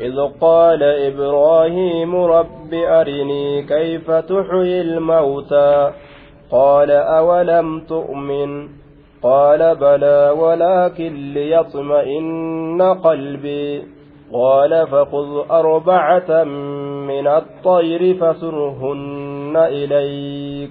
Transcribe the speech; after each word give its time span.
وإذ 0.00 0.40
قال 0.40 0.82
إبراهيم 0.82 2.16
رب 2.16 2.74
أرني 2.74 3.62
كيف 3.62 4.10
تحيي 4.10 4.80
الموتى؟ 4.80 5.92
قال 6.50 6.90
أولم 6.90 7.80
تؤمن؟ 7.80 8.68
قال 9.22 9.76
بلى 9.76 10.34
ولكن 10.38 11.32
ليطمئن 11.34 12.82
قلبي. 12.82 13.82
قال 14.32 14.86
فخذ 14.86 15.50
أربعة 15.50 16.44
من 17.04 17.26
الطير 17.26 18.14
فسرهن 18.14 19.56
إليك 19.56 20.70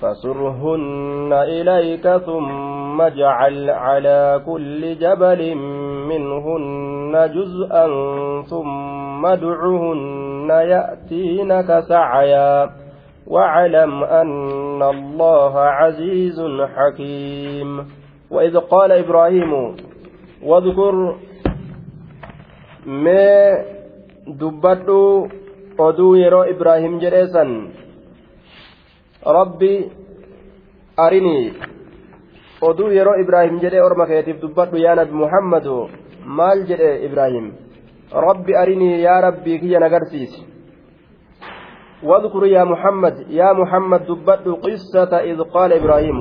فسرهن 0.00 1.32
إليك 1.32 2.16
ثم 2.16 3.00
اجعل 3.00 3.70
على 3.70 4.42
كل 4.46 4.98
جبل 4.98 5.54
منهن 6.08 7.30
جزءا 7.34 7.86
ثم 8.42 9.26
ادعهن 9.26 10.48
يأتينك 10.50 11.84
سعيا 11.88 12.70
واعلم 13.26 14.04
أن 14.04 14.82
الله 14.82 15.60
عزيز 15.60 16.40
حكيم 16.76 17.86
وإذ 18.30 18.56
قال 18.56 18.92
إبراهيم 18.92 19.76
واذكر 20.42 21.14
ما 22.86 23.58
دبتوا 24.26 25.26
oduu 25.80 26.16
yeroo 26.20 26.44
ibraahim 26.52 26.98
jedheesan 27.02 27.50
rabbi 29.36 29.72
arinii 31.04 31.44
oduu 32.68 32.90
yeroo 32.96 33.16
ibraahim 33.22 33.60
jedhee 33.62 33.84
orma 33.88 34.06
keetiif 34.10 34.42
dubbadhu 34.42 34.82
yaa 34.84 34.96
nabi 35.00 35.14
muhammadu 35.22 35.76
maal 36.40 36.64
jedhe 36.70 36.90
ibraahim 37.08 37.46
rabbi 38.27 38.55
arinii 38.55 39.01
yaa 39.03 39.21
rabbii 39.21 39.59
kiyya 39.59 39.79
nagarsiisi 39.79 40.55
واذكر 42.03 42.45
يا 42.45 42.63
محمد 42.63 43.15
يا 43.29 43.53
محمد 43.53 44.01
دبت 44.05 44.45
قصة 44.65 45.11
إذ 45.31 45.41
قال 45.41 45.73
إبراهيم 45.73 46.19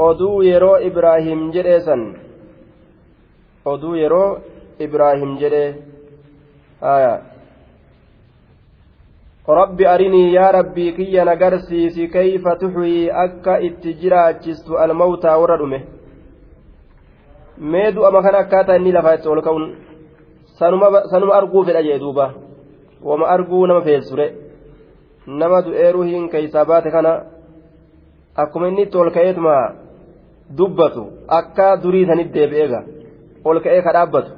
أدو 0.00 0.42
يرو 0.42 0.74
إبراهيم 0.76 1.50
جريسا 1.50 1.96
أدو 3.66 3.94
يرو 3.94 4.38
إبراهيم 4.80 5.36
جري 5.38 5.74
آية 6.82 7.22
rabbi 9.48 9.86
arinii 9.86 10.34
yaa 10.34 10.52
rabbii 10.52 10.92
kiyya 10.92 11.24
nagarsiisi 11.24 12.08
kayfa 12.08 12.56
tuxyii 12.56 13.10
akka 13.10 13.60
itti 13.60 13.94
jiraachistu 13.94 14.78
almawtaa 14.78 15.38
warra 15.38 15.56
dhume 15.58 15.82
mee 17.58 17.92
du'ama 17.92 18.22
kana 18.22 18.38
akkaataa 18.38 18.76
inni 18.76 18.92
sanuma 20.59 21.33
arguu 21.39 21.63
fedha 21.67 21.81
jee 21.87 21.99
duuba 22.03 22.25
wama 23.09 23.25
arguu 23.35 23.67
nama 23.67 23.81
feelsure 23.87 24.27
nama 25.41 25.57
du'eeruu 25.65 26.05
hin 26.11 26.23
keeysaa 26.33 26.65
baate 26.71 26.89
kana 26.95 27.11
akkuma 28.43 28.67
inni 28.69 28.81
itti 28.85 28.97
ol 29.03 29.09
ka'eetuma 29.17 29.55
dubbatu 30.57 31.03
akka 31.39 31.67
durii 31.83 32.05
sanit 32.09 32.29
deebi'eega 32.35 32.79
ol 33.49 33.57
ka'ee 33.65 33.81
ka 33.85 33.91
dhaabbatu 33.97 34.31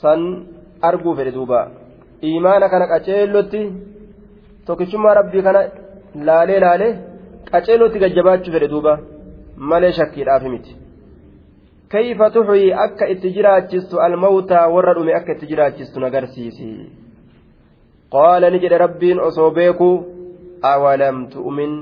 san 0.00 0.20
arguu 0.88 1.14
fedhe 1.18 1.32
duuba 1.38 1.60
imaana 2.32 2.66
kana 2.72 2.86
qaceellotti 2.92 3.62
tokkichummaa 4.66 5.14
rabbii 5.20 5.42
kana 5.46 5.60
laalee 6.28 6.60
laalee 6.66 6.92
qaceellotti 7.52 7.98
gajjabaachuu 8.02 8.52
fedhe 8.56 8.68
duuba 8.74 8.92
malee 9.70 9.92
shakkiidhaaf 9.98 10.44
miti 10.54 10.72
warra 14.74 14.94
dhume 14.94 15.14
akka 15.18 15.32
itti 15.34 15.46
jiraachistu 15.52 16.00
nagarsiisi 16.04 16.68
qaala 18.14 18.50
ni 18.50 18.58
jedhe 18.64 18.78
rabbiin 18.84 19.20
osoo 19.28 19.50
beekuu 19.58 19.96
awalam 20.72 21.18
tu'min 21.34 21.72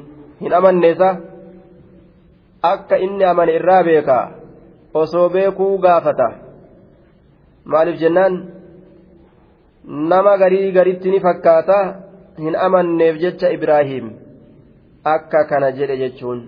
hin 0.41 0.54
amanneesa 0.58 1.08
akka 2.72 2.97
inni 3.06 3.24
amane 3.30 3.52
irraa 3.58 3.82
beeka 3.88 4.18
osoo 5.02 5.28
beekuu 5.36 5.72
gaafata 5.86 6.28
maaliif 7.64 8.00
jennaan 8.00 8.41
nama 9.84 10.36
garii 10.44 10.72
garitti 10.78 11.10
ni 11.10 11.20
fakkaata 11.26 11.78
hin 12.47 12.56
amanneef 12.66 13.20
jecha 13.24 13.52
ibraahim 13.58 14.10
akka 15.16 15.44
kana 15.52 15.70
jedhe 15.78 15.97
jechuun 16.02 16.41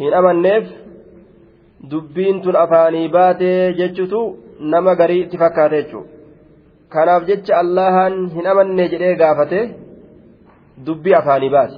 hin 0.00 0.12
amanneef 0.20 0.64
dubbiin 1.90 2.42
tun 2.44 2.56
afaanii 2.64 3.08
baatee 3.16 3.72
jechutu 3.80 4.20
nama 4.72 4.94
garii 5.00 5.20
itti 5.24 5.38
fakkaate 5.42 5.76
jechuudha. 5.82 6.10
Kanaaf 6.92 7.22
jecha 7.30 7.58
allahan 7.62 8.14
hin 8.36 8.46
amanne 8.52 8.84
jedhee 8.92 9.14
gaafate 9.22 9.60
dubbii 10.86 11.14
afaanii 11.20 11.50
baate. 11.56 11.76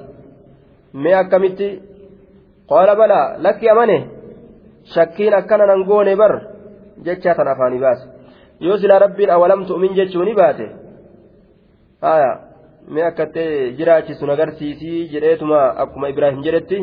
Mee 1.03 1.15
akkamitti? 1.23 1.69
Qaala 2.71 2.95
balaa 3.01 3.27
lakki 3.45 3.67
amane 3.75 3.99
shakkiin 4.95 5.35
akkana 5.41 5.67
nan 5.71 5.85
goone 5.89 6.15
bar 6.23 6.33
jechaa 7.07 7.35
tan 7.39 7.49
afaanii 7.55 7.83
baase. 7.87 8.05
Yoo 8.67 8.77
silaa 8.81 8.99
rabbiin 9.05 9.31
awalam 9.37 9.61
tu'min 9.69 9.97
jechuuni 9.99 10.35
baate? 10.41 10.67
Haya 12.07 12.31
mee 12.93 13.05
akkattee 13.11 13.51
jiraachisu 13.79 14.27
nagarsiisii 14.27 15.09
jedheetuma 15.13 15.61
akkuma 15.83 16.09
ibraahim 16.15 16.43
jedhetti 16.47 16.79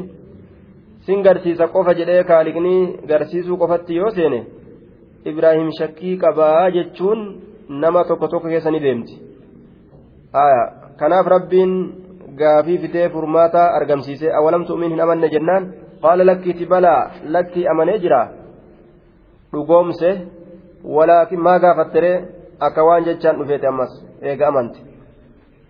sin 1.05 1.23
garsiisa 1.25 1.67
qofa 1.73 1.93
jedhee 1.99 2.23
kaaliqnii 2.31 2.81
garsiisuu 3.09 3.57
qofatti 3.61 3.95
yoo 3.95 4.11
seene 4.17 4.39
ibraahim 5.31 5.69
shakkii 5.79 6.17
qabaa 6.23 6.69
jechuun 6.75 7.19
nama 7.69 8.03
tokko 8.03 8.27
tokko 8.27 8.47
keessa 8.49 8.71
ni 8.71 8.79
deemti. 8.85 9.15
Kanaaf 10.99 11.27
rabbiin 11.35 11.73
gaafii 12.37 12.77
fitee 12.77 13.09
furmaata 13.09 13.65
argamsiise. 13.77 14.31
Awalam 14.39 14.65
tu'min 14.65 14.91
hin 14.91 15.01
amanne 15.01 15.29
jennaan? 15.29 15.73
Qaala 16.01 16.25
lakkiiti 16.25 16.65
balaa 16.65 17.11
lakkii 17.35 17.67
amanee 17.67 17.97
jira. 18.05 18.21
Dhugoomse 19.53 20.09
walaakin 20.95 21.39
maa 21.39 21.59
gaafattere 21.59 22.13
akka 22.59 22.83
waan 22.87 23.05
jechaan 23.05 23.37
dhufeete 23.39 23.67
ammas 23.67 23.93
eega 24.21 24.47
amante 24.47 24.79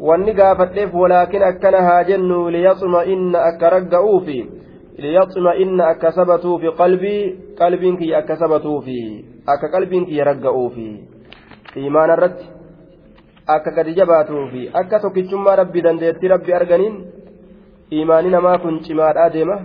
wanni 0.07 0.33
gaafadheef 0.39 0.93
walaakin 1.01 1.43
akkana 1.49 1.81
haa 1.87 2.03
jennu 2.09 2.37
liyaxma'inna 2.55 3.43
akka 3.49 3.69
ragga'uufi 3.75 4.37
ليطمئن 4.99 5.81
أكسبته 5.81 6.57
في 6.57 6.67
قلبي 6.67 7.39
قلبك 7.59 8.01
أكسبته 8.01 8.79
في 8.79 9.23
أك 9.47 9.75
قلبك 9.75 10.09
يرجعه 10.09 10.67
في 10.75 10.99
إيمان 11.77 12.09
الرد 12.11 12.39
أك 13.49 13.65
قد 13.79 13.87
جباته 13.97 14.47
في 14.51 14.69
أك 14.79 14.91
سكتشم 15.03 15.47
ربي 15.47 15.81
دندت 15.81 16.25
ربي 16.25 16.55
أرجنين 16.55 17.05
إيماننا 17.93 18.39
ما 18.39 18.57
كنت 18.57 18.91
ما 18.91 19.25
آدمة 19.25 19.57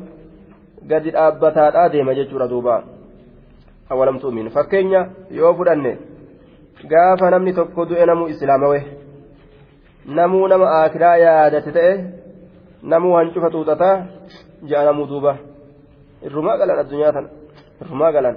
قد 0.91 1.05
أبتات 1.15 1.75
آدمة 1.85 2.13
جتورة 2.13 2.47
دوبا 2.47 2.85
أولم 3.93 4.19
تؤمن 4.19 4.49
فكينيا 4.49 5.11
يوفر 5.31 5.73
أني 5.73 5.97
gaafa 6.87 7.31
namni 7.31 7.53
tokko 7.55 7.85
du'e 7.91 8.07
namuu 8.07 8.29
islaamawe 8.33 8.79
namuu 10.19 10.47
nama 10.49 10.67
aakiraa 10.75 11.17
yaadate 11.23 11.73
ta'e 11.77 11.95
namuu 12.93 13.15
hancufa 13.19 13.51
tuuxataa 13.51 13.97
ja'a 14.71 14.85
namuu 14.85 15.07
duuba 15.07 15.37
irrumaa 16.27 16.57
galan 16.59 16.79
addunyaa 16.83 17.13
tan 17.13 17.27
irrumaa 17.83 18.13
galan 18.13 18.37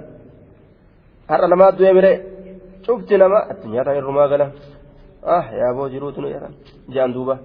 har'a 1.30 1.46
namaa 1.48 1.72
du'e 1.78 1.92
mire 1.92 2.12
cufti 2.86 3.18
nama 3.18 3.38
addunyaa 3.52 3.84
tan 3.84 3.96
irrumaa 4.00 4.28
galan 4.32 4.50
ah 5.36 5.44
yaaboo 5.60 5.88
jiruutu 5.92 6.20
nu 6.20 6.28
jedhan 6.34 6.54
ja'an 6.94 7.12
duuba 7.14 7.38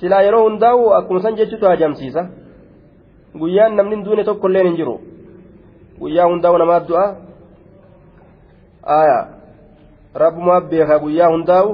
silaa 0.00 0.22
yeroo 0.26 0.44
hundaa'u 0.48 0.92
akkuma 0.98 1.20
san 1.24 1.36
jechuutu 1.36 1.66
hajamsiisa 1.66 2.22
guyyaan 3.40 3.76
namni 3.76 4.04
duune 4.04 4.24
tokko 4.24 4.48
illee 4.48 4.64
hin 4.68 4.76
jiru 4.80 4.96
guyyaa 6.00 6.28
hundaa'u 6.32 6.58
namaaf 6.58 6.84
du'a 6.88 7.06
aya 9.00 9.18
rabbumaaf 10.14 10.64
beeka 10.70 10.98
guyyaa 11.04 11.30
hundaa'u 11.34 11.70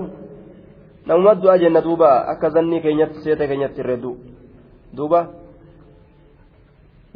namumaaf 1.06 1.38
du'a 1.42 1.58
jenna 1.58 1.80
duuba 1.86 2.08
akka 2.32 2.50
zannii 2.50 2.80
keenyatti 2.84 3.22
seeta 3.24 3.46
keenyatti 3.46 3.80
irreeddu 3.80 4.10
duuba 4.96 5.20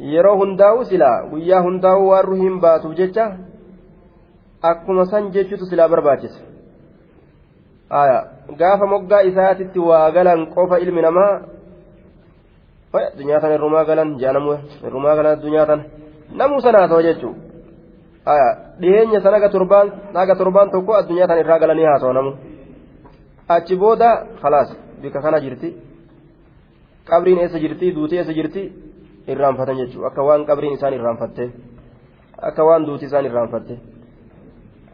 yeroo 0.01 0.35
hundaa'u 0.41 0.85
silaa 0.85 1.17
guyyaa 1.31 1.61
hundaa'u 1.67 2.07
waan 2.09 2.25
ruhiin 2.25 2.59
baatuuf 2.63 2.95
jecha 2.99 3.25
akkuma 4.71 5.05
san 5.05 5.31
jechuutu 5.35 5.65
silaa 5.65 5.89
barbaachisa 5.89 6.41
gaafa 8.59 8.85
moggaa 8.93 9.21
isaatitti 9.29 9.79
waa 9.79 10.11
galan 10.11 10.47
qofa 10.55 10.79
ilmi 10.83 11.01
namaa 11.01 11.33
addunyaa 12.93 13.39
tana 13.41 13.53
irrumaa 13.59 13.85
galan 13.85 14.17
jaanamu 14.21 14.57
irrumaa 14.87 15.15
galan 15.15 15.37
addunyaa 15.37 15.77
namuu 16.39 16.61
sana 16.61 16.79
haasa'u 16.83 17.03
jechuun 17.07 17.35
dhiyeenya 18.81 19.21
sana 19.21 19.37
aga 20.23 20.35
torbaan 20.35 20.71
tokko 20.71 20.93
addunyaa 21.01 21.39
irraa 21.43 21.59
galanii 21.59 21.89
haasa'u 21.91 22.13
namu 22.13 22.31
achi 23.55 23.75
booda 23.75 24.09
khalaas 24.41 24.69
bika 25.01 25.21
kana 25.21 25.39
jirti 25.45 25.75
qabriin 27.09 27.39
eessa 27.43 27.59
jirti 27.63 27.95
duutii 27.95 28.17
eessa 28.17 28.33
jirti 28.33 28.63
irraanfatan 29.35 29.77
jechuudha. 29.81 30.07
Akka 30.09 30.21
waan 30.27 30.45
qabriin 30.49 30.73
isaan 30.77 30.93
irraanfatte 30.97 31.43
akka 32.49 32.63
waan 32.67 32.85
duutii 32.87 33.07
isaan 33.09 33.25
irraanfatte. 33.29 33.73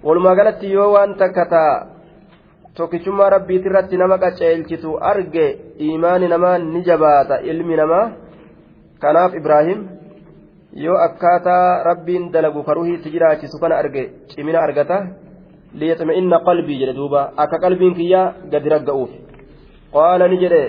Walumaa 0.03 0.35
galatti 0.39 0.71
yoo 0.71 0.89
waan 0.95 1.15
takka 1.21 1.45
taa 1.53 1.73
tokkichummaa 2.77 3.29
rabbiiti 3.35 3.67
irratti 3.69 3.97
nama 3.97 4.17
qaceelchitu 4.23 4.89
arge 5.11 5.45
imaani 5.89 6.27
namaa 6.33 6.57
ni 6.57 6.81
jabaata 6.87 7.35
ilmi 7.51 7.75
namaa. 7.81 8.05
Kanaaf 9.01 9.33
ibraahim 9.39 9.79
yoo 10.85 10.97
akkaataa 11.07 11.83
rabbiin 11.89 12.31
dalagu 12.33 12.63
karuhiitti 12.67 13.09
jiraachisu 13.13 13.59
kana 13.61 13.75
arge 13.81 14.03
cimina 14.29 14.59
argata. 14.67 14.97
Liyaxma'inna 15.79 16.37
qalbii 16.47 16.79
jedhe 16.81 16.93
duuba. 16.99 17.21
Akka 17.43 17.57
qalbiin 17.63 17.93
kiyyaa 17.99 18.33
gadi 18.51 18.69
ragga'uuf. 18.75 19.11
Qaala 19.95 20.27
ni 20.31 20.37
jedhe 20.43 20.63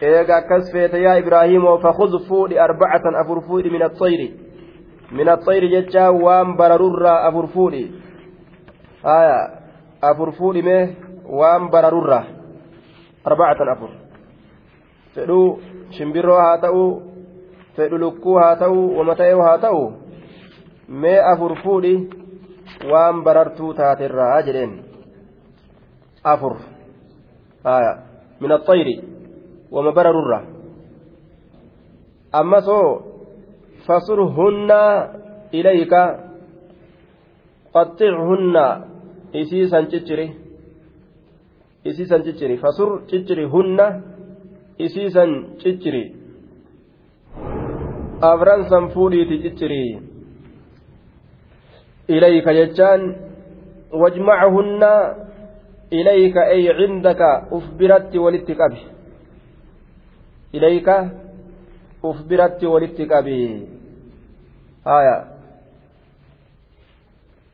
eega 0.00 0.36
akkas 0.36 0.72
feete 0.72 1.02
yaa 1.02 1.18
ibraahimoo 1.22 1.78
fakhud 1.78 2.12
fuudhi 2.28 2.58
arbacatan 2.58 3.14
afur 3.22 3.42
fuudhi 3.48 3.70
min 3.70 3.82
axayri 3.82 4.28
min 5.12 5.28
axayri 5.28 5.68
jechaa 5.74 6.10
waan 6.24 6.56
bararurraa 6.56 7.18
afur 7.28 7.48
fuudhi 7.54 7.82
haya 9.02 9.38
afur 10.10 10.32
fuudhime 10.38 10.96
waan 11.40 11.70
bararurraa 11.70 12.24
arbacatan 13.24 13.68
afur 13.74 13.90
fedhuu 15.14 15.60
shimbirroo 15.98 16.38
haa 16.44 16.58
ta'u 16.64 16.84
fedhu 17.76 17.98
lukkuu 18.04 18.38
haa 18.42 18.56
ta'u 18.56 18.80
wama 18.98 19.14
ta'eewu 19.20 19.42
haa 19.48 19.58
ta'u 19.58 19.84
mee 20.88 21.20
afur 21.32 21.56
fuudhi 21.62 21.94
waan 22.92 23.22
barartuu 23.24 23.74
taaterraa 23.74 24.42
jedheen 24.48 24.72
afur 26.34 26.56
haya 27.64 27.92
min 28.40 28.52
axayri 28.58 28.94
wama 29.74 29.90
bararurra 29.96 30.40
ammasoo 32.40 32.88
fasurhunna 33.86 34.80
ilayka 35.58 36.02
qaxixhunna 37.74 38.64
isiisan 39.40 39.84
cicciri 39.92 40.26
isiisan 41.84 42.22
cicciri 42.26 42.56
fasur 42.62 42.90
cicciri 43.10 43.44
hunna 43.54 43.86
isiisan 44.86 45.30
cicciri 45.62 46.04
afran 48.30 48.60
san 48.70 48.84
fuudhiiti 48.94 49.36
cicciri 49.44 49.82
ilayka 52.16 52.50
jechaan 52.58 53.02
wajmachunna 54.02 54.92
ilayka 55.98 56.40
ay 56.54 56.62
cindaka 56.78 57.30
uf 57.56 57.64
biratti 57.78 58.18
walitti 58.18 58.54
qabi 58.60 58.80
ilayka 60.52 60.96
uf 62.02 62.18
biratti 62.28 62.66
walitti 62.66 63.04
qabi 63.12 63.38
haya 64.84 65.16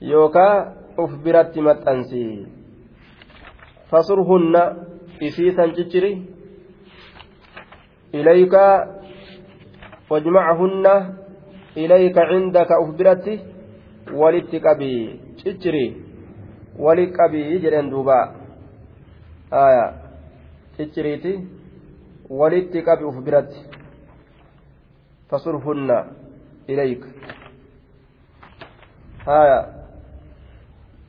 yookaa 0.00 0.54
uf 1.04 1.12
biratti 1.24 1.60
maxxansi 1.60 2.22
fasurhunna 3.90 4.62
isiisan 5.20 5.74
cicciri 5.76 6.12
ilayka 8.12 8.64
wajmachunna 10.10 10.94
ilayka 11.76 12.22
cindaka 12.30 12.80
uf 12.82 12.90
biratti 12.98 13.34
walitti 14.20 14.60
qabi 14.60 14.92
cicciri 15.42 15.86
wali 16.78 17.06
qabii 17.12 17.58
jedhen 17.62 17.90
duuba 17.90 18.18
haya 19.50 19.84
cicciriiti 20.76 21.32
walitti 22.30 22.82
qabi 22.82 23.04
uf 23.04 23.16
biratti 23.24 23.60
fasurhunna 25.30 26.06
ilayka 26.68 27.08
haya 29.26 29.76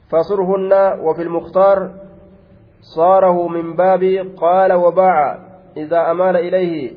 فصرهن 0.08 0.72
وفي 1.04 1.22
المختار 1.22 1.92
صاره 2.82 3.48
من 3.48 3.76
باب 3.76 4.04
قال 4.38 4.74
وباع 4.74 5.40
إذا 5.78 6.12
أمال 6.12 6.36
إليه 6.38 6.92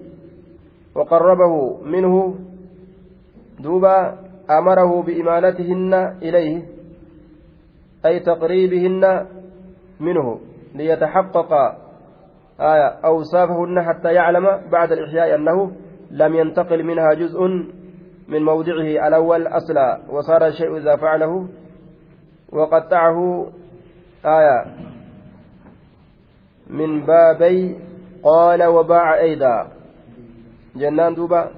وقربه 0.95 1.79
منه 1.83 2.35
دوبا 3.61 4.19
أمره 4.51 5.03
بإمالتهن 5.03 5.95
إليه 6.23 6.63
أي 8.07 8.21
تقريبهن 8.21 9.27
منه 10.01 10.41
ليتحقق 10.75 11.53
آية 12.61 12.89
أوصافهن 13.05 13.83
حتى 13.83 14.13
يعلم 14.13 14.71
بعد 14.71 14.93
الإحياء 14.93 15.35
أنه 15.35 15.73
لم 16.11 16.35
ينتقل 16.35 16.85
منها 16.85 17.15
جزء 17.15 17.41
من 18.29 18.45
موضعه 18.45 19.09
الأول 19.09 19.47
أصلا 19.47 20.01
وصار 20.09 20.47
الشيء 20.47 20.77
إذا 20.77 20.97
فعله 20.97 21.49
وقطعه. 22.53 23.47
آية 24.25 24.65
من 26.67 27.07
بابي 27.07 27.79
قال 28.23 28.65
وباع 28.65 29.19
أيضا. 29.19 29.69
جنان 30.77 31.15
دوبا. 31.15 31.51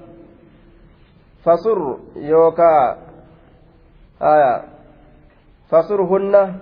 فصر 1.43 1.97
يوكا. 2.15 2.97
آية 4.21 4.63
فصرهن 5.69 6.55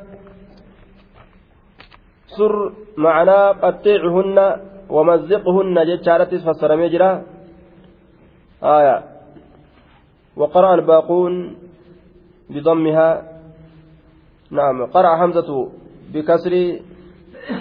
سر 2.38 2.72
معناه 2.98 3.52
قطعهن 3.52 4.38
ومزقهن 4.90 5.76
جتشارتي 5.90 6.38
فسر 6.40 6.76
مجرى 6.76 7.12
آية. 8.64 9.04
وقرأ 10.38 10.74
الباقون 10.76 11.56
بضمها. 12.50 13.10
نعم. 14.52 14.86
قرأ 14.86 15.16
حمزة 15.16 15.72
بكسر 16.14 16.54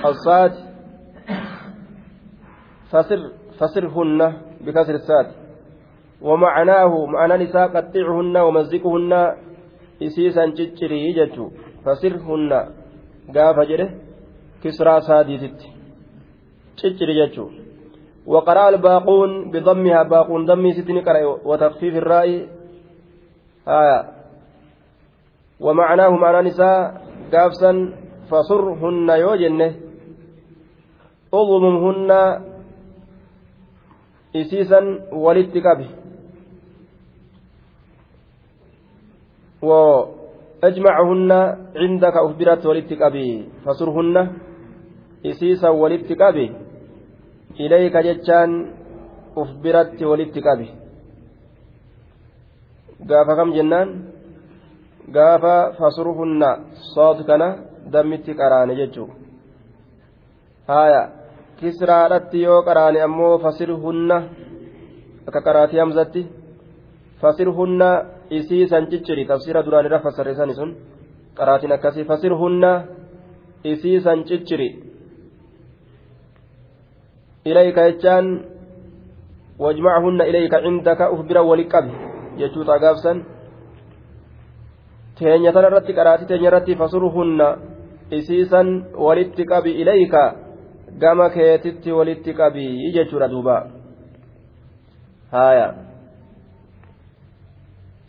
الصاد. 0.04 0.52
فسر 2.90 3.20
فسرهن 3.58 4.20
بكسر 4.60 4.94
الصاد. 4.94 5.26
ومعناه 6.22 7.06
معنى 7.06 7.44
نساء 7.44 7.68
قطعهن 7.68 8.36
ومزقهن 8.36 9.12
إسيسا 10.02 10.46
جتشري 10.46 11.30
فسرهن. 11.84 12.52
قاف 13.34 13.58
جره. 13.68 14.09
كسرى 14.63 15.01
ساديتت 15.01 15.59
جتشري 16.77 17.13
جتشو 17.19 17.47
وقرأ 18.25 18.69
الباقون 18.69 19.51
بضمها 19.51 20.03
باقون 20.03 20.45
ضمي 20.45 20.71
ستن 20.73 20.97
قرأ 21.01 21.23
وتخفيف 21.45 21.95
الراء 21.95 22.29
آية 23.67 23.99
ومعناه 25.59 26.09
معنى 26.09 26.49
نساء 26.49 27.01
قافسا 27.33 27.71
فصرهن 28.29 29.09
يوجنه 29.09 29.71
اضممهن 31.33 32.11
إسيسا 34.35 34.81
ولتكبه 35.11 35.89
وأجمعهن 39.61 41.31
عندك 41.75 42.15
أخبرت 42.25 42.65
ولتكبه 42.65 43.29
فصرهن 43.65 44.15
isiisan 45.24 45.74
walitti 45.82 46.14
qabi 46.16 46.46
ilayka 47.58 48.02
jechaan 48.02 48.50
uf 49.36 49.48
biratti 49.62 50.04
walitti 50.04 50.40
qabi 50.42 50.68
gaafa 53.08 53.36
kam 53.36 53.52
jennaan? 53.56 53.88
Gaafa 55.10 55.72
fasruhunna 55.78 56.50
sood 56.94 57.26
kana 57.26 57.48
dammitti 57.92 58.34
qaraane 58.34 58.74
jechuudha. 58.80 59.14
Haaya 60.68 61.02
kisraadhatti 61.58 62.42
yoo 62.42 62.62
qaraane 62.62 63.00
ammoo 63.02 63.38
fasirhunna 63.44 64.16
akka 65.26 65.40
qaraatii 65.46 65.80
hamzatti 65.82 66.22
fasirhunna 67.20 67.88
isii 68.38 68.68
san 68.68 68.86
cicciri 68.90 69.24
tafsira 69.30 69.62
duraan 69.66 69.86
irra 69.86 70.00
fassarre 70.04 70.54
sun 70.54 70.70
qaraatiin 71.38 71.72
akkasii 71.72 72.04
fasirhunna 72.04 72.70
isii 73.64 74.00
san 74.00 74.24
cicciri. 74.24 74.89
Ilayka 77.44 77.90
jechaan 77.90 78.26
wajmachunna 79.58 80.24
ilayka 80.30 80.62
cindaka 80.64 81.10
uf 81.12 81.20
bira 81.28 81.42
wali 81.42 81.64
qabi 81.68 81.92
jechuuta 82.38 82.78
gaafsan 82.78 83.24
teenya 85.18 85.52
tana 85.52 85.68
irratti 85.68 85.92
qaraatii 85.98 86.28
teenya 86.28 86.48
irratti 86.48 86.76
fasurhunna 86.80 87.48
isiisan 88.10 88.68
walitti 88.96 89.44
qabi 89.44 89.70
ilayka 89.82 90.22
gama 90.98 91.30
keetitti 91.30 91.92
walitti 91.92 92.32
qabi 92.34 92.92
jechuudha 92.94 93.28
duuba 93.28 93.56
haya 95.30 95.68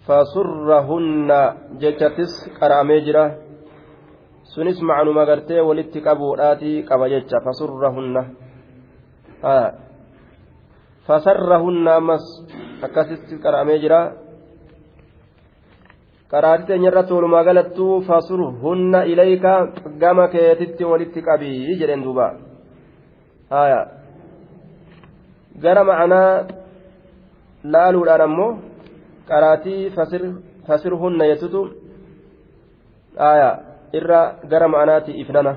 fasurrahunna 0.08 1.40
jechattis 1.82 2.34
qaraamee 2.60 3.02
jira 3.06 3.26
sunis 4.54 4.82
macnuma 4.82 5.26
gartee 5.26 5.62
walitti 5.62 6.02
qabuudhaati 6.02 6.84
qaba 6.90 7.10
jecha 7.14 7.44
fasurrahunna 7.46 8.22
fasarrahunna 11.08 11.96
ammas 12.00 12.26
akkasitti 12.86 13.36
qaraamee 13.44 13.80
jira. 13.84 14.02
Qaraatii 16.32 16.68
teenya 16.68 16.90
irratti 16.92 17.14
walumaa 17.14 17.44
galattuu 17.44 18.02
fasur 18.08 18.42
hunna 18.64 19.00
ilayka 19.12 19.54
gama 20.02 20.28
keetitti 20.34 20.84
walitti 20.92 21.22
qabii 21.28 21.76
jedheen 21.80 22.04
duuba. 22.06 22.28
Haya 23.50 23.82
gara 25.64 25.84
ma'anaa 25.90 26.32
laaluudhaan 27.74 28.22
ammoo 28.28 28.52
qaraatii 29.30 29.92
fasir 30.68 30.94
hunna 31.02 31.26
jettutu 31.32 31.62
haya 33.24 33.50
irra 33.98 34.22
gara 34.52 34.68
ma'anaatti 34.74 35.12
ifnana. 35.22 35.54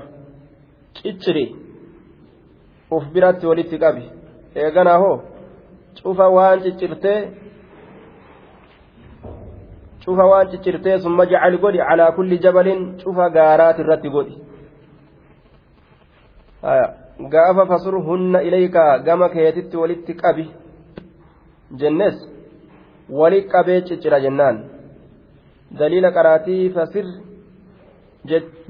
Cicciri 0.97 1.45
uf 2.91 3.03
biratti 3.13 3.45
walitti 3.47 3.77
qabi. 3.79 4.03
Eeganaa 4.55 4.97
hoo 4.97 5.21
cufa 6.03 6.29
waan 6.29 6.61
ciccirtee 6.63 7.19
cufa 10.05 10.25
waan 10.31 10.49
ciccirtee 10.51 10.99
summa 10.99 11.25
jacali 11.25 11.57
godhi. 11.57 11.77
Calaa 11.89 12.11
kulli 12.11 12.37
jabalin 12.39 12.97
cufa 13.03 13.29
gaaraati 13.29 13.81
irratti 13.81 14.09
godhi. 14.09 14.35
Gaafa 17.31 17.65
fasur 17.65 17.95
hunna 18.07 18.41
ilayka 18.43 18.99
gama 18.99 19.29
keetitti 19.29 19.77
walitti 19.77 20.13
qabi 20.21 20.45
jennes 21.79 22.15
wali 23.09 23.41
qabee 23.51 23.81
ciccira 23.87 24.19
jennaan. 24.19 24.57
Daliila 25.79 26.11
qaraatii 26.11 26.69
fasir 26.69 27.05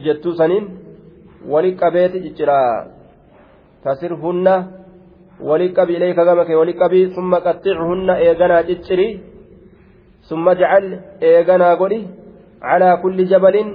jettuu 0.05 0.33
saniin 0.39 0.65
wali 1.51 1.75
qabeeti 1.75 2.21
ciccira 2.25 2.57
tasirhunna 3.85 4.53
walii 5.49 5.73
qabi 5.77 5.95
ilayka 5.97 6.27
gama 6.27 6.45
kee 6.47 6.59
walii 6.61 6.79
qabi 6.81 6.99
summa 7.15 7.37
qaxxiicuhunna 7.45 8.13
eeganaa 8.25 8.67
cicciri 8.69 9.07
summa 10.29 10.51
jacal 10.59 10.85
eeganaa 11.31 11.75
godhi 11.81 11.99
calaa 12.65 12.95
kulli 13.03 13.29
jabalin 13.31 13.69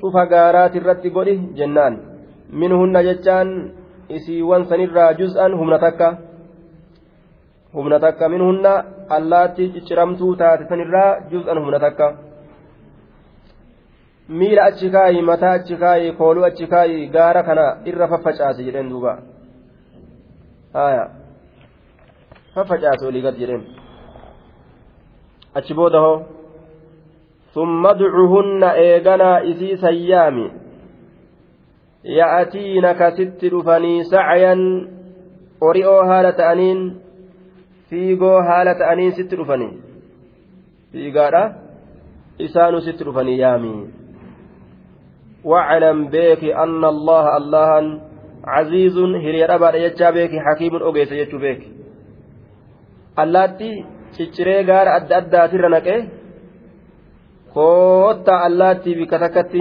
cufa 0.00 0.26
gaaraatirratti 0.32 1.10
godhi 1.16 1.34
jennaan. 1.58 1.94
Minhunna 2.60 3.02
jechaan 3.08 3.48
isiiwwan 4.16 4.64
sanirraa 4.70 5.12
juz'an 5.20 5.52
humna 5.60 5.78
takka. 5.84 6.08
Humna 7.74 7.98
takka 8.04 8.28
minhunna 8.34 8.72
allaatti 9.16 9.70
cicciramtuu 9.74 10.36
taate 10.36 10.68
sanirraa 10.70 11.10
juz'an 11.32 11.58
humna 11.62 11.78
takka. 11.84 12.06
Miila 14.38 14.64
achi 14.70 14.90
kaayi 14.94 15.22
mataa 15.30 15.52
achi 15.58 15.76
kaayi 15.82 16.12
kooluu 16.12 16.44
achi 16.50 16.66
kaayi 16.72 17.08
gaara 17.16 17.42
kana 17.48 17.64
irra 17.90 18.08
faffacaasi 18.12 18.64
jedheen 18.66 18.90
duuba. 18.92 19.12
Haya 20.72 21.04
faffacaase 22.54 23.06
olii 23.06 23.22
gad 23.26 23.36
jedheen 23.40 23.64
achi 25.54 25.74
booda 25.74 26.00
hoo 26.00 26.16
summa 27.54 27.94
ducuhunna 28.00 28.76
eeganaa 28.86 29.38
isii 29.50 29.76
sayyaami 29.84 30.46
ya'atiinaka 32.18 33.10
sitti 33.20 33.50
dhufanii 33.52 34.04
sacyan 34.12 34.62
ori'oo 35.68 36.02
haala 36.10 36.32
ta'aniin 36.40 36.80
fiigoo 37.90 38.42
haala 38.48 38.74
ta'aniin 38.82 39.12
sitti 39.20 39.36
dhufanii 39.40 39.72
fiigaadha 40.92 41.42
isaanuu 42.48 42.80
sitti 42.80 43.04
dhufanii 43.04 43.38
yaami 43.44 43.74
واعلم 45.44 45.98
بك 46.12 46.44
أن 46.44 46.84
الله 46.84 47.36
الله 47.36 48.00
عزيز 48.54 48.96
هري 49.24 49.40
ربا 49.52 49.68
يجا 49.84 50.08
بك 50.14 50.32
حكيم 50.46 50.74
أوجيس 50.86 51.12
يجو 51.20 51.38
بك 51.44 51.60
اللاتي 53.22 53.70
cicciree 54.16 54.62
gaara 54.68 54.90
adda 54.98 55.14
addaatirra 55.20 55.68
naqee 55.74 55.98
koottaa 57.54 58.40
allaattii 58.46 58.94
bikka 59.00 59.18
takkatti 59.24 59.60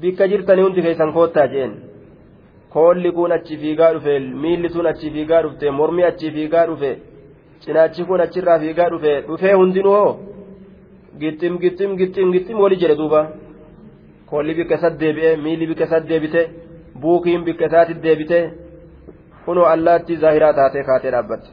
bikka 0.00 0.28
jirtanii 0.30 0.64
hundi 0.66 0.84
keessan 0.86 1.12
koottaa 1.16 1.46
jeen 1.54 1.72
koolli 2.74 3.10
kun 3.16 3.32
achi 3.36 3.54
fiigaa 3.62 3.90
dhufe 3.94 4.14
miilli 4.42 4.68
sun 4.74 4.86
achi 4.92 5.08
fiigaa 5.14 5.42
dhufte 5.44 5.66
mormi 5.78 6.02
achi 6.10 6.28
fiigaa 6.36 6.66
dhufe 6.70 6.90
cinaachi 7.62 8.02
kun 8.08 8.20
achirraa 8.26 8.58
fiigaa 8.64 8.88
dhufe 8.92 9.12
dhufee 9.28 9.54
hundinuu 9.60 9.96
hoo 9.98 10.12
gixxim 11.20 11.54
gixxim 11.62 11.90
gixxim 12.00 12.28
gixxim 12.34 12.58
wali 12.64 12.76
jedhe 12.82 12.96
duuba 13.00 13.20
koolli 14.30 14.52
bikka 14.58 14.74
isatti 14.78 14.98
deebi'e 15.02 15.30
miilli 15.44 15.64
bikka 15.70 15.84
isatti 15.88 16.08
deebite 16.12 16.42
buukiin 17.02 17.44
bikka 17.44 17.66
isaatti 17.70 17.94
deebite 18.02 18.38
kunoo 19.44 19.66
allaattii 19.74 20.16
zaahiraa 20.24 20.52
taatee 20.58 20.84
kaatee 20.90 21.12
dhaabbatte. 21.16 21.50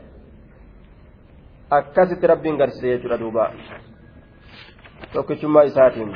akkasitti 1.78 2.28
rabbiin 2.28 2.58
garsise 2.62 2.88
jechuudha 2.92 3.18
duuba 3.20 3.46
tokkichummaa 5.14 5.64
isaatiin 5.70 6.12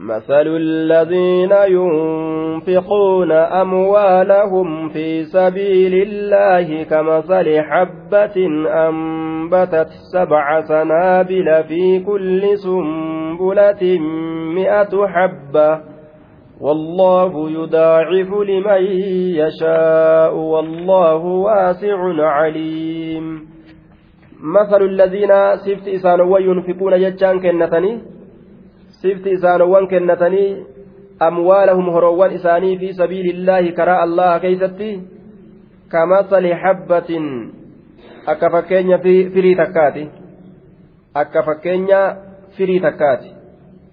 مثل 0.00 0.46
الذين 0.46 1.52
ينفقون 1.68 3.32
أموالهم 3.32 4.88
في 4.88 5.24
سبيل 5.24 5.94
الله 5.94 6.82
كمثل 6.82 7.60
حبة 7.60 8.46
أنبتت 8.88 9.88
سبع 10.12 10.60
سنابل 10.60 11.64
في 11.68 12.00
كل 12.00 12.58
سنبلة 12.58 13.98
مئة 14.54 15.06
حبة. 15.06 15.80
والله 16.60 17.50
يداعف 17.50 18.30
لمن 18.48 18.82
يشاء 19.42 20.34
والله 20.34 21.24
واسع 21.24 21.98
عليم. 22.18 23.48
مثل 24.42 24.82
الذين 24.82 25.56
سفت 25.56 25.88
إسانوا 25.88 26.38
ينفقون 26.38 26.98
ججان 26.98 27.40
كنتني 27.40 28.17
سفت 29.02 29.26
إسانوا 29.26 29.86
كنتني 29.86 30.64
أموالهم 31.22 31.90
هروان 31.90 32.30
إساني 32.30 32.78
في 32.78 32.92
سبيل 32.92 33.26
الله 33.30 33.70
كراء 33.70 34.04
الله 34.04 34.38
كيستي 34.38 35.02
كمثل 35.92 36.54
حبة 36.54 37.10
أكفكين 38.28 38.98
في 38.98 39.30
فري 39.30 39.54
تكاتي 39.54 40.10
أكفكين 41.16 41.88
فري 42.58 42.78
تكاتي 42.78 43.32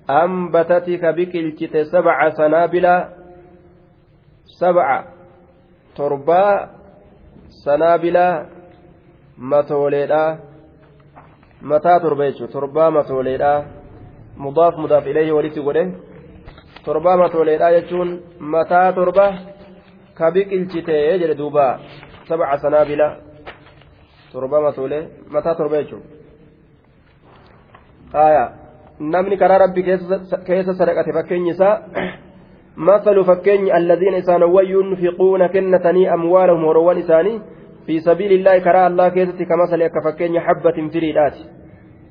أنبتت 0.09 0.89
كبكلتت 0.89 1.77
سبع 1.77 2.29
سنابل 2.29 2.85
سبع 4.59 5.05
تربا 5.95 6.69
سنابل 7.65 8.17
متوليدا 9.37 10.39
متى 11.61 11.99
تربا 11.99 12.29
تربا 12.53 12.89
مضاف 14.37 14.73
مضاف 14.79 15.07
إليه 15.07 15.31
وليت 15.31 15.59
قوله 15.59 15.91
تربا 16.85 17.15
متوليدا 17.15 17.69
يجون. 17.69 18.21
متى 18.39 18.91
تربا 18.95 19.27
كبكلتت 20.17 20.89
يجري 20.89 21.33
دوبا. 21.33 21.79
سبع 22.29 22.55
سنابل 22.57 23.01
تربا 24.33 24.59
متولي 24.59 25.07
متى 25.31 25.51
تربا 25.57 25.77
يجون؟ 25.79 26.03
آية. 28.15 28.45
namni 28.99 29.37
karaa 29.37 29.57
rabbi 29.59 29.83
keessa 29.83 30.73
sadaqate 30.73 31.11
fakkeenyi 31.13 31.51
isaa 31.51 31.83
مثل 32.77 33.23
فكين 33.23 33.75
الذين 33.75 34.13
إسانوا 34.13 34.61
ينفقون 34.61 35.47
كنتني 35.47 36.13
أموالهم 36.13 36.63
وروان 36.63 36.97
إساني. 36.97 37.41
في 37.85 37.99
سبيل 37.99 38.31
الله 38.31 38.59
كرا 38.59 38.87
الله 38.87 39.09
كيست 39.09 39.39
كمثل 39.43 39.87
كفكين 39.87 40.39
حبة 40.39 40.77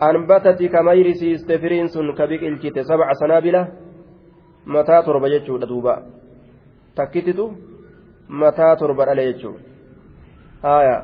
anbatati 0.01 0.69
kamayri 0.69 1.15
siiste 1.15 1.59
firiin 1.59 1.89
sun 1.89 2.15
ka 2.15 2.27
biqilchite 2.27 2.85
sabca 2.85 3.15
sanaabila 3.15 3.69
mataa 4.67 5.03
torba 5.03 5.29
jechuudha 5.29 5.67
duuba 5.67 6.03
takkititu 6.95 7.55
mataa 8.29 8.77
torba 8.77 9.07
dhale 9.07 9.33
jechuudha 9.33 9.61
haaya 10.63 10.99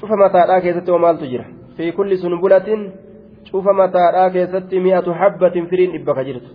cufa 0.00 0.16
mataadhaa 0.16 0.60
keessatti 0.60 0.90
oo 0.90 0.98
maaltu 0.98 1.26
jira 1.26 1.46
fi 1.76 1.92
kulli 1.92 2.18
sunbulatin 2.18 2.92
cufa 3.50 3.72
mataadhaa 3.72 4.30
keessatti 4.30 4.80
mi'atu 4.80 5.14
habbatin 5.14 5.68
firiin 5.70 5.92
dhibba 5.92 6.14
ka 6.14 6.24
jirtu 6.24 6.50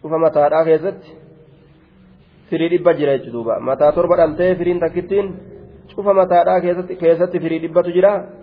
cufa 0.00 0.18
mataadhaa 0.18 0.64
keessatti 0.64 1.16
firii 2.50 2.68
dhibba 2.74 2.94
jira 2.94 3.18
jechuudha 3.18 3.60
mataa 3.60 3.92
torba 3.92 4.16
dhaltee 4.16 4.54
firiin 4.54 4.80
takkittiin 4.80 5.34
cufa 5.94 6.14
mataadhaa 6.14 6.60
keessatti 6.60 7.40
firii 7.40 7.58
dhibbatu 7.64 7.92
jira. 7.92 8.37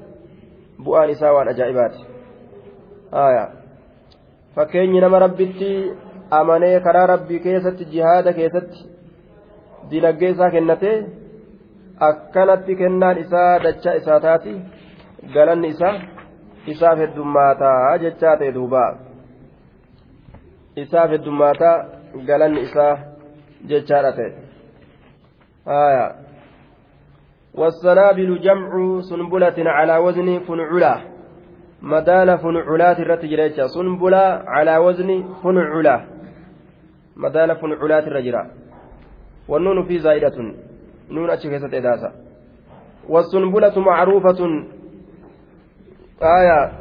Bu'aan 0.84 1.10
isaa 1.16 1.34
waan 1.34 1.48
ajaa'ibaati. 1.54 2.00
Fakkeenyi 4.56 5.02
nama 5.02 5.20
rabbitti 5.26 5.70
amanee 6.40 6.80
karaa 6.80 7.06
rabbii 7.14 7.40
keessatti 7.46 7.86
jihaada 7.94 8.34
keessatti 8.34 8.80
dinagdee 9.92 10.30
isaa 10.36 10.52
kennatee 10.58 10.98
akkanatti 12.10 12.76
kennaan 12.82 13.18
isaa 13.24 13.64
dachaa 13.64 13.96
isaa 14.02 14.20
taati 14.28 14.54
galanni 15.34 15.68
isaa. 15.76 15.96
isaaf 16.74 16.98
heddummaataa 17.00 17.98
jechaa 18.04 18.36
ta'e 18.42 18.54
duuba. 18.54 18.84
Isaaf 20.84 21.10
heddummaataa 21.16 21.76
galanni 22.30 22.62
isaa 22.68 22.94
jechaadha 23.72 24.12
ta'e 24.20 24.32
والسنابل 27.58 28.42
جمع 28.42 29.00
سنبلة 29.02 29.56
على 29.58 29.98
وزن 29.98 30.40
فنعلة 30.40 31.02
مدال 31.82 32.38
فنعلات 32.38 33.00
الرتجريتش 33.00 33.62
سنبلة 33.62 34.44
على 34.48 34.78
وزن 34.78 35.24
فنعلة 35.44 36.06
مدال 37.18 37.56
فنعلات 37.56 38.08
الرجرة 38.08 38.52
والنون 39.48 39.86
في 39.88 40.00
زائدة. 40.00 40.38
نون 41.12 41.30
أتشكيسة 41.30 41.78
إداسة. 41.78 42.12
والسنبلة 43.10 43.80
معروفة. 43.80 44.66
آية. 46.22 46.72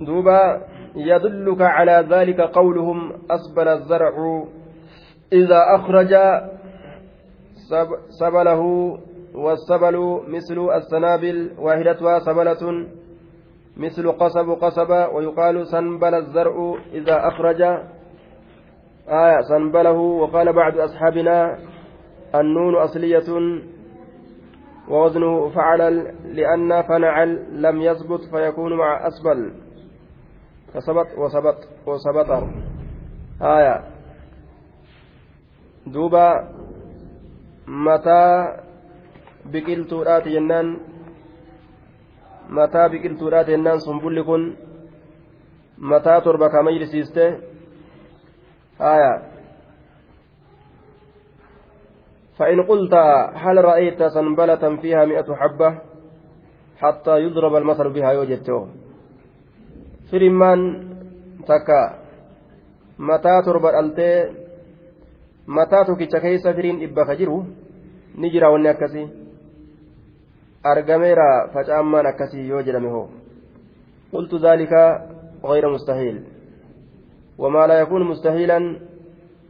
دوبا. 0.00 0.62
يدلك 0.96 1.60
على 1.60 2.06
ذلك 2.10 2.40
قولهم 2.40 3.12
أسبل 3.30 3.68
الزرع. 3.68 4.44
إذا 5.32 5.60
أخرج 5.74 6.14
سبله 8.20 8.62
والسبل 9.34 10.20
مثل 10.28 10.68
السنابل 10.76 11.50
واحدتها 11.58 12.18
سبلة 12.18 12.86
مثل 13.76 14.12
قصب 14.12 14.50
قصب 14.50 14.90
ويقال 15.14 15.66
سنبل 15.66 16.14
الزرع 16.14 16.74
إذا 16.92 17.28
أخرج. 17.28 17.62
آية 19.08 19.40
سنبله 19.48 19.92
وقال 19.92 20.52
بعض 20.52 20.78
أصحابنا 20.78 21.58
النون 22.34 22.76
أصلية 22.76 23.28
ووزنه 24.88 25.48
فعل 25.48 26.14
لأن 26.24 26.82
فنعل 26.82 27.62
لم 27.62 27.82
يثبت 27.82 28.20
فيكون 28.30 28.76
مع 28.76 29.06
أسبل. 29.06 29.52
كسبط 30.74 31.06
وسبط 31.18 31.56
وسبط 31.86 32.48
آية. 33.42 33.84
دوبا 35.86 36.48
متى 37.68 38.56
biqiltuudhaati 39.52 40.32
jennaan 40.36 40.68
mataa 42.48 42.88
biqiltuudhaati 42.88 43.50
jennaan 43.50 43.80
sumbulli 43.80 44.24
kun 44.24 44.42
mataa 45.78 46.20
torba 46.20 46.50
ka 46.50 46.62
majlisiiste 46.62 47.24
haya 48.78 49.12
فإن 52.38 52.62
قلت 52.70 52.94
هل 53.34 53.64
رأيت 53.64 54.02
سنبلة 54.02 54.76
فيها 54.76 55.04
مئة 55.04 55.34
حبة 55.34 55.78
حتى 56.78 57.14
يضرب 57.18 57.54
المثل 57.56 57.90
بها 57.90 58.12
يوجدته 58.12 58.68
فلمان 60.12 60.60
تكا 61.46 61.82
متى 62.98 63.42
تربى 63.42 63.68
الألتي 63.70 64.12
متى 65.48 65.84
تكي 65.84 66.06
كيس 66.06 66.46
فرين 66.46 66.82
إبا 66.82 67.04
خجره 67.04 67.46
نجرى 68.18 68.46
ونكسي 68.46 69.27
argameera 70.63 71.47
facaammaan 71.53 72.05
akkasii 72.05 72.47
yoo 72.47 72.61
jedhame 72.61 72.89
hoo 72.89 73.09
قلت 74.13 74.35
ذلك 74.35 74.73
غير 75.45 75.69
مستحيل 75.69 76.23
وما 77.37 77.67
لا 77.67 77.79
يكون 77.79 78.03
مستحيلا 78.03 78.79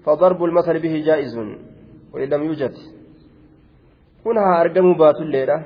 فضرب 0.06 0.44
المثل 0.44 0.80
به 0.80 1.04
جائز 1.06 1.38
وإن 2.14 2.30
لم 2.30 2.44
يوجد 2.44 2.74
كنها 4.24 4.62
أرقم 4.62 4.94
بات 4.98 5.16
الليلة 5.16 5.64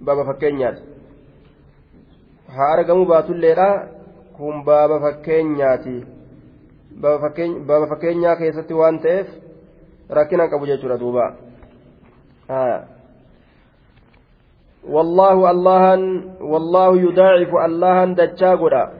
بابا 0.00 0.32
فكينيات 0.32 0.78
ها 2.48 2.74
أرقم 2.74 3.04
بات 3.04 3.30
الليلة 3.30 3.88
كن 4.38 4.64
بابا 4.64 4.98
فكينياتي 5.04 6.04
بابا 7.68 7.86
فكينيا 7.94 8.34
كيستي 8.34 8.74
وان 8.74 9.00
تيف 9.00 9.26
ركنا 10.10 10.46
كبو 10.46 10.64
جيتشورا 10.64 11.36
دوبا 14.87 14.99
آه. 15.31 15.35
والله 15.35 15.51
اللهن 15.51 16.23
والله 16.41 16.97
يضاعف 17.01 17.55
اللهن 17.65 18.15
دجاغودا 18.15 18.91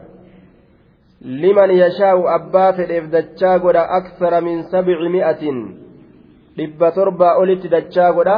لمن 1.21 1.69
يشاء 1.69 2.35
أبا 2.35 2.71
فديف 2.71 3.05
دجاغودا 3.05 3.97
أكثر 3.97 4.41
من 4.41 4.63
سبعمائة 4.63 5.43
dhibba 6.57 6.91
torbaa 6.91 7.35
olitti 7.41 7.69
dachaa 7.69 8.11
godha 8.13 8.35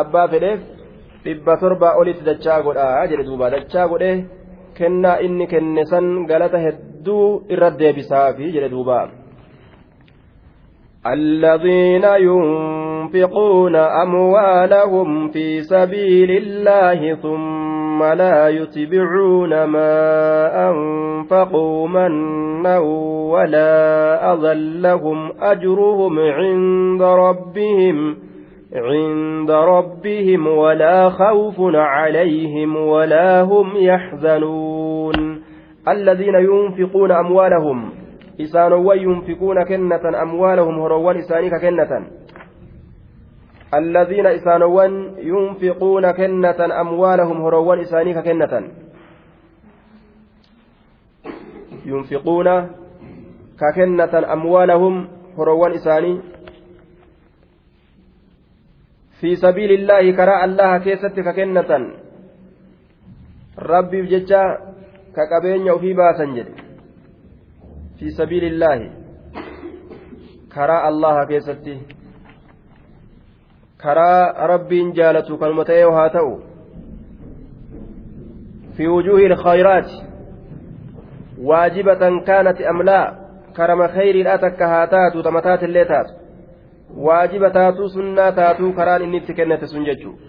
abbaa 0.00 0.28
fedheef 0.28 0.60
dhibba 1.24 1.56
torbaa 1.62 1.94
olitti 2.00 2.24
dachaa 2.28 2.62
godha 2.66 3.06
jedhe 3.10 3.24
duuba 3.28 3.50
dachaa 3.54 3.86
godhe 3.92 4.10
kennaa 4.78 5.16
inni 5.26 5.46
kenne 5.52 5.84
san 5.92 6.06
galata 6.30 6.58
hedduu 6.66 7.42
irra 7.54 7.70
deebisaafi 7.80 8.52
jedhe 8.54 8.70
duuba 8.74 9.00
الذين 11.06 12.04
ينفقون 12.04 12.91
أموالهم 13.76 15.28
في 15.28 15.60
سبيل 15.62 16.30
الله 16.30 17.14
ثم 17.14 18.02
لا 18.02 18.48
يتبعون 18.48 19.64
ما 19.64 19.90
أنفقوا 20.70 21.88
منا 21.88 22.78
ولا 23.32 23.74
أذى 24.34 24.80
لهم 24.80 25.32
أجرهم 25.40 26.18
عند 26.18 27.02
ربهم 27.02 28.16
عند 28.74 29.50
ربهم 29.50 30.46
ولا 30.46 31.08
خوف 31.08 31.54
عليهم 31.74 32.76
ولا 32.76 33.42
هم 33.42 33.72
يحزنون. 33.76 35.42
الذين 35.88 36.34
ينفقون 36.34 37.12
أموالهم 37.12 37.90
yunfiquuna 38.96 39.64
kennatan 39.64 40.14
amwaalahum 40.14 40.80
horoowwan 40.80 41.18
isaanii 41.18 41.50
ka 41.50 41.58
kennatan 41.58 42.06
الذين 43.74 44.26
إسانوان 44.26 44.92
ينفقون 45.18 46.10
كنة 46.10 46.60
أموالهم 46.80 47.42
هروان 47.42 47.78
إساني 47.80 48.14
ككنة 48.14 48.52
ينفقون 51.86 52.48
ككنة 53.60 54.32
أموالهم 54.32 55.08
هروان 55.38 55.72
إساني. 55.72 56.20
في 59.20 59.36
سبيل 59.36 59.70
الله 59.72 60.10
كراء 60.16 60.44
الله 60.44 60.78
كيست 60.78 61.20
ككنة. 61.20 61.70
ربي 63.58 64.02
بججا 64.02 64.44
ككبين 65.16 65.70
وفي 65.70 65.94
باسا 65.94 66.24
جد. 66.24 66.48
في 67.98 68.10
سبيل 68.10 68.44
الله 68.44 68.90
كراء 70.54 70.88
الله 70.88 71.24
كيستي 73.81 73.83
كراء 73.83 74.45
رب 74.45 74.69
جالت 74.69 75.31
كلمتين 75.31 75.85
وهاتو 75.85 76.39
في 78.77 78.87
وجوه 78.87 79.19
الخيرات 79.19 79.91
واجبة 81.41 82.19
كانت 82.19 82.61
أم 82.61 82.81
لا 82.81 83.15
كرم 83.57 83.87
خير 83.87 84.33
أتك 84.33 84.61
هاتات 84.61 85.17
تمتات 85.25 85.63
اللي 85.63 85.85
تات 85.85 86.27
waajiba 86.95 87.49
taatuu 87.49 87.89
sunnaa 87.89 88.31
taatuu 88.31 88.73
karaan 88.73 89.01
inni 89.01 89.17
itti 89.17 89.33
kennate 89.33 89.67
sun 89.67 89.85
jechuu 89.85 90.19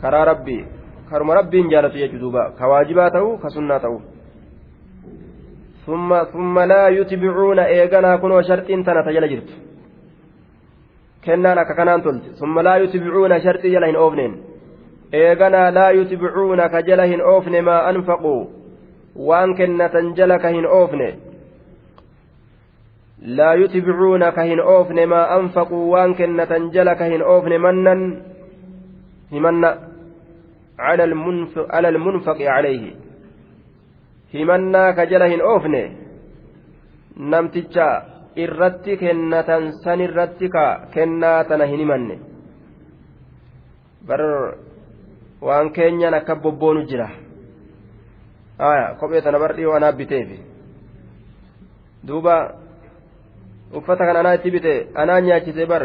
karaa 0.00 0.24
rabbii 0.24 0.64
karuma 1.10 1.34
rabbiin 1.34 1.70
jaalatu 1.70 1.98
jechuu 1.98 2.20
duuba 2.20 2.50
ka 2.58 2.68
waajibaa 2.68 3.10
ta'u 3.10 3.38
ka 3.38 3.50
sunnaa 3.50 3.80
ta'u 3.80 4.00
ثم 5.88 6.24
ثم 6.24 6.58
لا 6.58 6.88
يتبعون 6.88 7.58
إيغانا 7.58 8.16
كنوا 8.16 8.42
شرط 8.42 8.66
تنا 8.66 9.02
تجل 9.06 9.28
جرت 9.28 9.50
كنان 11.25 11.63
ككنان 11.63 12.03
تلت 12.03 12.23
ثم 12.39 12.59
لا 12.59 12.75
يتبعون 12.77 13.41
شرط 13.41 13.63
جلهن 13.73 13.95
أوفنين 13.95 14.33
إيغانا 15.13 15.71
لا 15.71 15.89
يتبعون 15.89 16.67
كجلهن 16.67 17.21
أوفن 17.21 17.61
ما 17.61 17.89
أنفقوا 17.89 18.45
وأن 19.15 19.49
كنة 19.55 19.95
جلكهن 20.17 20.65
أوفن 20.65 21.01
لا 23.21 23.53
يتبعون 23.53 24.29
كهن 24.29 24.59
أوفن 24.59 25.03
ما 25.05 25.39
أنفقوا 25.39 25.91
وأن 25.93 26.13
كنة 26.13 26.51
جلكهن 26.75 27.21
أوفن 27.21 27.53
منا 27.61 27.93
همنا 29.31 29.79
على 30.79 31.03
المنفق 31.03 31.75
على 31.75 31.89
المنفق 31.89 32.37
عليه 32.41 33.03
himannaa 34.33 34.93
ka 34.97 35.05
jala 35.05 35.27
hin 35.29 35.41
oofne? 35.41 35.81
Namticha 37.33 37.87
irratti 38.35 38.97
kennatan 38.97 39.71
san 39.83 39.99
irratti 40.01 40.49
ka 40.49 40.87
kennaa 40.93 41.43
tana 41.43 41.65
hin 41.65 41.79
himanne 41.79 42.19
bar 44.07 44.21
waan 45.41 45.69
keenyan 45.73 46.13
akka 46.13 46.35
bobboonu 46.35 46.85
jira 46.89 47.09
aya 48.59 48.95
kophee 48.99 49.21
tana 49.21 49.39
bar 49.39 49.55
dhiyoo 49.55 49.75
anaa 49.75 49.91
biteefi 49.91 50.39
duuba 52.07 52.55
uffata 53.73 54.05
kan 54.05 54.15
anaa 54.17 54.35
itti 54.35 54.51
bite 54.51 54.73
anaa 54.95 55.21
nyaachise 55.21 55.65
bar 55.65 55.83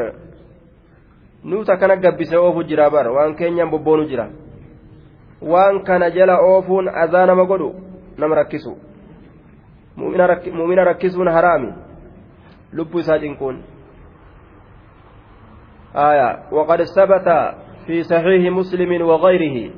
nuuta 1.45 1.77
kana 1.77 1.97
gabbise 1.97 2.37
oofu 2.37 2.65
jira 2.65 2.91
bar 2.91 3.09
waan 3.09 3.35
keenyan 3.37 3.71
bobboonu 3.71 4.09
jira 4.09 4.29
waan 5.43 5.83
kana 5.85 6.11
jala 6.11 6.41
oofuun 6.41 6.89
azaa 6.89 7.27
nama 7.27 7.45
godhu 7.45 7.75
nama 8.19 8.35
rakkisu 8.35 8.77
muumina 9.97 10.85
rakkisuun 10.85 11.29
haraami 11.29 11.88
isaa 12.73 13.19
cinquun 13.19 13.57
آية 15.97 16.53
وقد 16.53 16.83
ثبت 16.85 17.29
في 17.87 18.03
صحيح 18.03 18.53
مسلم 18.53 19.03
وغيره 19.03 19.71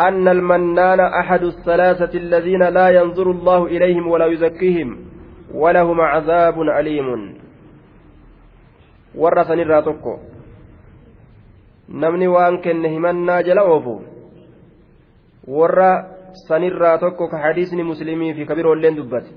أن 0.00 0.28
المنان 0.28 1.00
أحد 1.00 1.42
الثلاثة 1.42 2.18
الذين 2.18 2.62
لا 2.62 2.88
ينظر 2.88 3.30
الله 3.30 3.66
إليهم 3.66 4.08
ولا 4.08 4.26
يزكيهم 4.26 4.98
ولهم 5.54 6.00
عذاب 6.00 6.60
أليم 6.60 7.08
ورثني 9.14 9.64
namni 11.88 12.28
waan 12.28 12.60
kenne 12.60 12.88
himannaa 12.92 13.42
jala 13.42 13.62
oofu 13.64 13.94
warra 15.48 16.04
sanirraa 16.46 16.98
tokko 16.98 17.28
ka 17.28 17.38
hadiisni 17.38 17.82
muslimii 17.82 18.34
fi 18.34 18.44
kabiroolleen 18.44 18.96
dubbate 18.96 19.32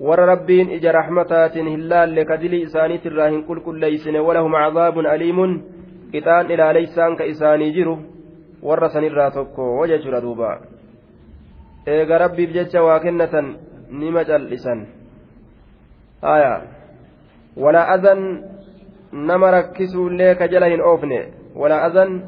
warra 0.00 0.26
rabbiin 0.26 0.70
ija 0.76 0.92
raxmataatiin 0.92 1.68
hin 1.68 1.88
laalle 1.90 2.24
ka 2.24 2.40
dilii 2.40 2.62
isaaniitirraa 2.68 3.28
hin 3.28 3.44
qulqulleeysine 3.48 4.20
walahum 4.28 4.54
cadaabun 4.62 5.06
aliimun 5.06 5.52
qixaan 6.12 6.50
ilaaleysaan 6.50 7.16
ka 7.16 7.24
isaanii 7.32 7.72
jiru 7.72 7.98
warra 8.62 8.88
sanirraa 8.94 9.30
tokko 9.30 9.86
jechuudha 9.92 10.22
duuba 10.22 10.50
eega 11.86 12.18
rabbiif 12.24 12.56
jecha 12.56 12.82
waa 12.88 13.00
kennatan 13.00 13.52
nima 13.90 14.24
cal'isan 14.24 14.86
haya 16.22 16.54
walaa 17.56 17.86
adan 17.96 18.20
nama 19.12 19.50
rakkisuullee 19.58 20.34
ka 20.34 20.48
jala 20.48 20.72
hin 20.72 20.82
oofne 20.92 21.20
walaa 21.54 21.84
adan 21.90 22.20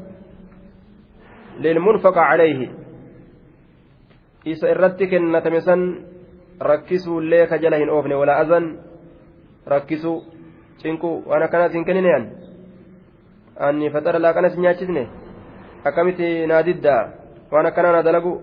lilmunfaqa 1.65 2.29
calayhi 2.29 2.71
isa 4.45 4.73
irratti 4.75 5.07
kennatame 5.07 5.61
san 5.61 6.12
rakkisuullee 6.69 7.47
ka 7.47 7.57
jala 7.63 7.77
hin 7.81 7.89
oofne 7.89 8.15
walaa 8.21 8.37
azan 8.43 8.65
rakkisu 9.73 10.13
cinqu 10.81 11.11
waan 11.29 11.43
akkanaas 11.47 11.73
hin 11.77 11.85
kennineyan 11.89 12.25
anni 13.67 13.91
faxara 13.95 14.19
laaqanas 14.25 14.57
nyaachisne 14.65 15.03
akkamitti 15.91 16.47
naa 16.51 16.63
diddaa 16.69 17.01
waan 17.51 17.65
akkanaa 17.71 17.93
naa 17.95 18.05
dalagu 18.09 18.33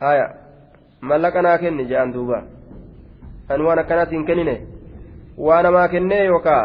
haya 0.00 0.26
mallaqa 1.00 1.42
naa 1.42 1.58
kenni 1.64 1.88
jedhan 1.92 2.12
duuba 2.16 2.42
an 3.48 3.60
waan 3.66 3.78
akkanaas 3.84 4.10
hin 4.16 4.24
kennine 4.32 4.56
waa 5.48 5.62
namaa 5.62 5.88
kennee 5.94 6.24
yookaa 6.24 6.64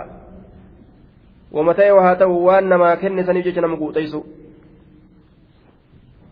wama 1.57 1.73
ta'e 1.73 1.91
haa 2.07 2.15
ta'u 2.23 2.41
waan 2.45 2.69
namaa 2.73 2.95
kenne 3.03 3.23
saniif 3.29 3.45
jecha 3.45 3.61
nama 3.67 3.77
guuxaysu 3.83 4.25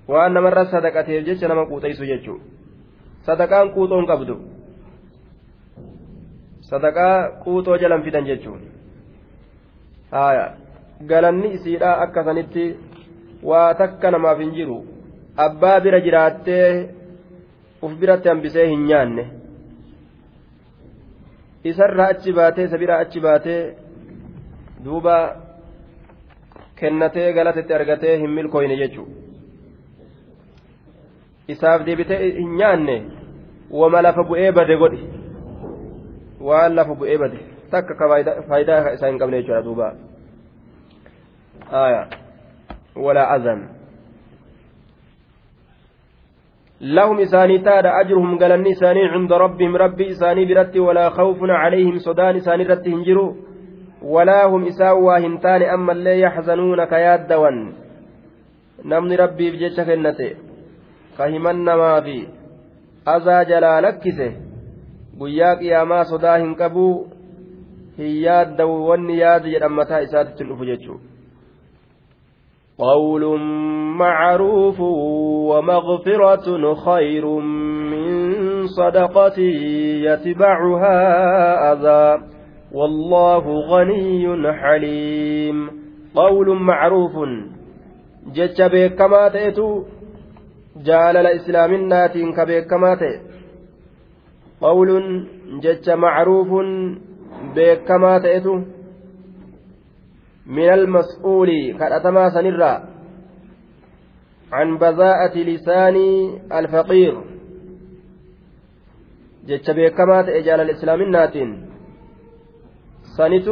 waan 0.08 0.34
namarra 0.34 0.66
sadaqateef 0.72 1.26
jecha 1.26 1.48
nama 1.48 1.66
quuxaysu 1.66 2.06
jechuun 2.06 2.42
sadaqaan 3.28 3.72
quuxoon 3.76 4.06
qabdu 4.12 4.36
sadaqaa 6.70 7.18
quuxoo 7.44 7.78
jalan 7.84 8.04
fidan 8.06 8.26
jechuun 8.30 8.62
haaya 10.16 10.46
galanni 11.12 11.54
isiidhaa 11.58 11.96
akka 12.06 12.26
sanitti 12.28 12.66
waa 13.52 13.70
takka 13.82 14.12
namaaf 14.16 14.44
hin 14.44 14.52
jiru 14.58 14.78
abbaa 15.46 15.78
bira 15.86 16.04
jiraattee 16.08 16.68
uf 17.86 17.96
biratti 18.04 18.32
hambisee 18.34 18.68
hin 18.74 18.86
nyaanne 18.92 19.26
isarraa 21.72 22.12
achi 22.14 22.38
baatee 22.40 22.70
isa 22.70 22.84
biraa 22.84 23.02
achi 23.08 23.26
baatee 23.28 23.62
duuba 24.86 25.18
kennatee 26.80 27.28
galatetti 27.38 27.74
argatee 27.74 28.16
hin 28.22 28.32
milkooyne 28.38 28.78
jechuudha. 28.84 29.24
isaaf 31.48 31.86
deebitee 31.86 32.20
hin 32.40 32.56
nyaanne 32.60 32.96
wama 33.74 34.02
lafa 34.02 34.24
bu'ee 34.30 34.52
bade 34.58 34.76
godhi 34.82 35.04
waan 36.48 36.76
lafa 36.80 36.96
bu'ee 36.96 37.18
bade 37.18 37.40
takka 37.72 37.96
ka 38.00 38.10
faayidaa 38.50 38.94
isaa 38.96 39.08
hin 39.12 39.20
qabne 39.22 39.42
jechuudha 39.42 39.64
duuba 39.70 39.94
aya 41.84 42.04
لهم 46.84 47.20
إساني 47.20 47.58
تاد 47.64 47.86
أجرهم 47.86 48.40
قال 48.40 48.68
إساني 48.68 49.04
عند 49.16 49.34
ربهم. 49.34 49.76
ربي 49.76 50.10
إساني 50.12 50.46
برتي 50.46 50.80
ولا 50.80 51.10
خوف 51.10 51.40
عليهم 51.42 51.98
صدان 51.98 52.36
إساني 52.36 52.64
رتي 52.64 52.94
هنجروا 52.94 53.34
ولا 54.04 54.46
هم 54.46 54.66
إساوا 54.68 55.18
هنتان 55.18 55.62
أما 55.62 55.92
اللي 55.92 56.20
يحزنون 56.20 56.84
كياد 56.86 57.28
دوان 57.28 57.74
نمني 58.86 59.16
ربي 59.16 59.52
بجيتش 59.52 59.80
كنتي 59.80 60.36
himan 61.18 61.64
namaa 61.64 62.02
fi 62.02 62.28
azaa 63.06 63.46
jalaa 63.46 63.82
lakkise 63.82 64.28
guyyaa 65.18 65.56
qiyaamaa 65.56 66.04
sodaa 66.12 66.38
hin 66.38 66.56
qabuu 66.56 67.08
hin 67.98 68.22
yaaddawu 68.26 68.78
wanni 68.89 69.20
yaadu 69.20 69.56
jedhan 69.56 69.74
mataa 69.80 70.06
isaatitti 70.10 70.44
dhufu 70.44 70.66
jechuudha. 70.66 71.13
قول 72.78 73.39
معروف 73.98 74.80
ومغفرة 75.50 76.74
خير 76.74 77.26
من 77.92 78.68
صدقة 78.68 79.39
يتبعها 80.10 80.98
أذى 81.74 82.24
والله 82.72 83.60
غني 83.70 84.54
حليم 84.54 85.70
قول 86.16 86.60
معروف 86.60 87.12
جتش 88.34 88.62
بكما 88.62 89.28
تأتوا 89.28 89.84
jaalala 90.82 91.30
islaaminaatiin 91.40 92.34
ka 92.34 92.46
beekamaa 92.46 92.96
ta'e 92.96 93.16
qawluun 94.60 95.06
jecha 95.64 95.98
macruufun 96.06 96.70
beekamaa 97.56 98.20
ta'etu 98.20 98.54
من 100.48 100.70
المسؤول 100.70 101.78
كالأتما 101.80 102.30
سنرا 102.30 102.74
عن 104.52 104.78
بذاءة 104.78 105.38
لسان 105.38 105.96
الفقير. 106.52 107.24
جتش 109.48 109.72
بيكمات 109.72 110.28
إجال 110.30 110.60
الإسلام 110.62 111.02
الناتين 111.02 111.50
سنت 113.18 113.48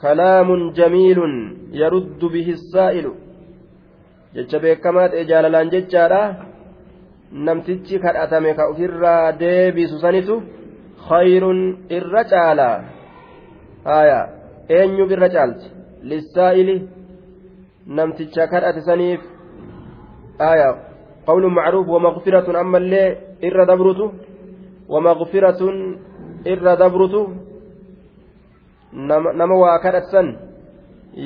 كلام 0.00 0.70
جميل 0.72 1.18
يرد 1.72 2.18
به 2.18 2.48
السائل. 2.58 3.06
Jecha 4.34 4.58
beekamaa 4.64 5.08
ta'e 5.12 5.24
jaalalaan 5.30 5.70
jechaadha. 5.74 6.22
Namtichi 7.46 7.96
kadhatame 8.04 8.54
ka 8.58 8.64
ofirraa 8.72 9.32
deebisu 9.40 9.96
sanitu 10.04 10.34
khayrun 11.08 11.60
irra 11.96 12.22
caalaa 12.32 12.76
haya 13.84 14.20
eenyuuf 14.76 15.10
irra 15.14 15.28
caalti? 15.34 15.66
Lissaa'ili. 16.10 16.76
Namticha 17.96 18.44
kadhate 18.52 18.80
saniif 18.88 19.20
haya 20.38 20.68
qawlun 21.26 21.52
macruuf 21.58 21.86
wamaqfiratun 21.94 22.56
ammallee 22.62 23.08
irra 23.48 23.64
dabrutu 23.70 24.06
wamaqfiratun 24.92 25.76
irra 26.52 26.72
dabrutu. 26.82 27.20
Nama 29.40 29.54
waa 29.62 29.78
kadhatsan 29.84 30.26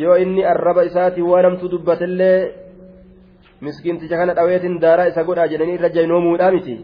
yoo 0.02 0.16
inni 0.22 0.42
arraba 0.52 0.82
isaatii 0.90 1.28
waa 1.30 1.42
namtu 1.46 1.68
dubbatellee 1.72 2.61
miskiinticha 3.66 4.16
kana 4.20 4.34
dhaweetiin 4.38 4.80
daaraa 4.84 5.10
isa 5.12 5.22
godhaa 5.28 5.48
jedhanii 5.52 5.76
irra 5.78 5.88
jaynoomuudhaa 5.96 6.50
miti 6.56 6.74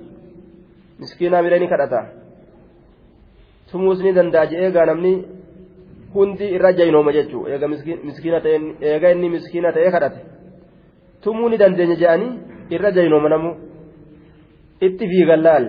miskiinaa 1.00 1.42
miree 1.46 1.58
ni 1.62 1.68
kadhata 1.72 2.00
tumuus 3.70 4.00
ni 4.04 4.12
danda'a 4.18 4.50
je'eegaa 4.52 4.86
namni 4.90 5.12
hundi 6.14 6.46
irra 6.56 6.70
jaynooma 6.78 7.12
jechuu 7.16 7.42
eega 7.52 7.66
miskiina 8.08 8.40
ta'e 8.44 8.56
eega 8.92 9.08
inni 9.14 9.28
miskiina 9.36 9.72
ta'ee 9.76 9.90
kadhate 9.96 10.20
tumuu 11.22 11.48
ni 11.50 11.56
dandeenya 11.62 11.96
je'anii 12.02 12.30
irra 12.76 12.90
jaynooma 12.98 13.28
namu 13.34 13.50
itti 14.86 15.04
fiigan 15.12 15.42
laal 15.46 15.66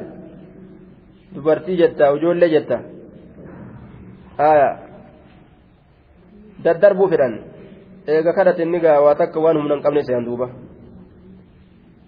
dubartii 1.36 1.78
jetta 1.82 2.14
ijoollee 2.18 2.50
jetta 2.56 2.78
aayaa 4.48 4.74
daddarbuu 6.64 7.12
fedhan 7.14 7.34
eega 8.16 8.32
kadhate 8.40 8.62
inni 8.68 8.80
gaa 8.86 8.98
waa 9.06 9.16
takka 9.22 9.40
waan 9.46 9.58
humna 9.60 9.76
hin 9.76 9.84
qabne 9.86 10.04
se'an 10.08 10.26
duuba. 10.30 10.48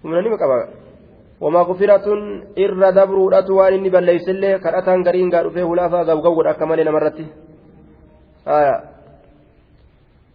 Humna 0.02 0.22
nima 0.22 0.38
qaba 0.42 0.56
wamaqfiratun 1.42 2.20
irra 2.64 2.92
dabruudhatu 2.92 3.56
waan 3.58 3.74
inni 3.74 3.90
balleeysillee 3.90 4.58
kadhataan 4.64 5.02
gariin 5.06 5.30
gaa 5.30 5.42
dhufee 5.44 5.66
hulaafaa 5.70 6.04
gabgawgodha 6.04 6.50
akka 6.50 6.66
malee 6.66 6.84
namarratti? 6.84 7.26
Haya 8.46 8.76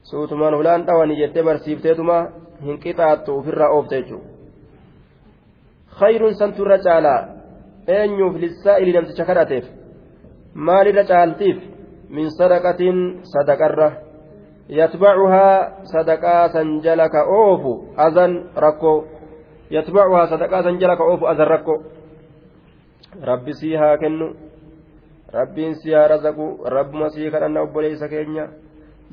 suutumaan 0.09 0.55
hulaan 0.57 0.85
dhawanii 0.87 1.19
jettee 1.21 1.43
barsiifteetuma 1.43 2.17
hin 2.65 2.79
qixaattu 2.83 3.37
ofirraa 3.39 3.69
oofte 3.75 3.95
jechuu. 4.01 4.21
Khayruun 5.99 6.35
santu 6.35 6.63
irra 6.65 6.77
caalaa. 6.85 7.21
Eenyuuf 7.87 8.35
lissaa'ili 8.43 8.93
namticha 8.93 9.25
kadhateef? 9.25 9.65
Maalirra 10.53 11.03
caaltiif? 11.03 11.57
Min 12.09 12.31
sadaqatiin 12.31 12.99
sadaqarra. 13.33 13.91
Yatbacuhaa 14.79 15.83
sadaqaa 15.91 16.49
san 16.55 16.81
jala 16.83 17.09
ka 17.09 17.21
oofu 17.41 17.71
azan 17.97 18.33
rakkoo 18.55 18.97
يتبعها 19.71 20.25
صدقات 20.25 20.65
جلك 20.81 21.01
أوف 21.01 21.23
أذركو 21.23 21.75
ربي 23.23 23.53
سيها 23.53 23.95
كنو 23.95 24.27
ربي 25.33 25.73
سيها 25.73 26.07
رزقو 26.07 26.47
رب 26.65 26.93
مسيح 26.93 27.31
كان 27.33 27.57
أبو 27.57 27.79
ليس 27.81 28.03
كينيا 28.03 28.45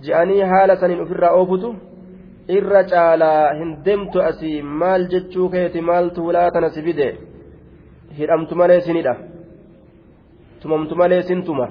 je'anii 0.03 0.43
haala 0.53 0.77
saniin 0.77 1.03
ofirraa 1.05 1.35
oofutu 1.41 1.69
irra 2.57 2.81
caalaa 2.93 3.55
hin 3.59 3.71
deemtu 3.85 4.23
asii 4.31 4.57
maal 4.81 5.07
jechuu 5.13 5.49
keeti 5.53 5.81
maaltu 5.91 6.27
ulaa 6.31 6.49
tana 6.57 6.71
si 6.77 6.83
fide 6.87 7.07
hidhamtu 8.19 8.59
malee 8.61 8.81
sinidha 8.87 9.15
tumamtu 10.63 10.99
malee 11.03 11.23
sintuma 11.29 11.69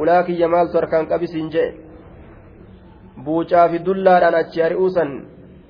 ulaa 0.00 0.22
kiyya 0.28 0.48
maaltu 0.54 0.80
harkaan 0.80 1.10
qabisiin 1.12 1.52
je'e 1.54 1.68
buucaa 3.24 3.68
fi 3.68 3.84
dullaadhaan 3.86 4.40
achi 4.40 4.64
ari'uu 4.66 4.90
san 4.96 5.14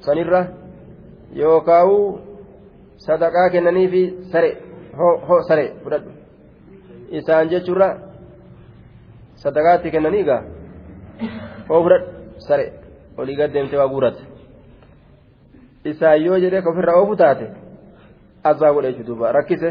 sanirra 0.07 0.41
yookaa'u 1.35 2.21
sadaqaa 3.07 3.49
kennanii 3.51 3.89
fi 3.89 4.03
sare 4.33 4.51
ho 4.99 5.43
sare 5.49 5.65
fudhadhu 5.85 6.11
isaan 7.21 7.51
jechuurra 7.51 7.89
sadaqaatti 9.45 9.91
kennanii 9.91 10.25
gaa 10.31 10.43
hoo 11.69 11.83
fudhadhu 11.83 12.07
sare 12.49 12.67
olii 13.19 13.37
gad 13.37 13.53
deemtee 13.53 13.79
waa 13.79 13.89
guurate 13.95 14.23
isaan 15.85 16.25
yoo 16.25 16.39
jedhee 16.45 16.63
ka 16.63 16.71
ofirraa 16.71 17.01
oofu 17.01 17.17
taate 17.17 17.47
azaa 18.51 18.73
godhe 18.73 18.93
jechuudha 18.93 19.33
rakkise 19.39 19.71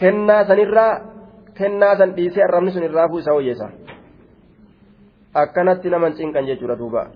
kennaa 0.00 0.44
sanirraa 0.44 0.92
kennaa 1.58 1.96
san 1.96 2.16
dhiisee 2.16 2.44
arrabni 2.48 2.72
sun 2.72 2.88
irraa 2.88 3.08
isaa 3.18 3.34
wayyeessa 3.38 3.68
akkanatti 5.42 5.90
naman 5.90 6.16
cinqan 6.18 6.46
jechuudha 6.50 6.78
duuba 6.82 7.06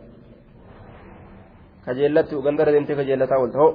kajeellatti 1.91 2.39
ugandara 2.41 2.73
deemtee 2.77 2.97
kajeellataa 3.03 3.39
oolta 3.45 3.59
hoo 3.65 3.73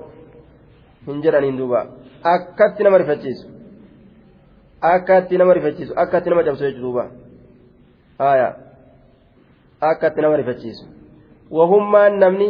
hin 1.07 1.21
jedhaniin 1.27 1.57
duuba 1.61 1.85
akkatti 2.33 2.83
nama 2.83 2.97
rifachiisu 3.03 3.47
akkatti 4.93 5.37
nama 5.37 5.53
rifachiisu 5.59 5.93
akkatti 6.03 6.29
nama 6.29 6.43
cabsu 6.47 6.63
jechuudha 6.63 6.81
duuba 6.81 7.03
aayaa 8.29 8.53
akkatti 9.91 10.21
nama 10.21 10.37
rifachiisu 10.41 10.85
wahummaan 11.57 12.19
namni 12.25 12.49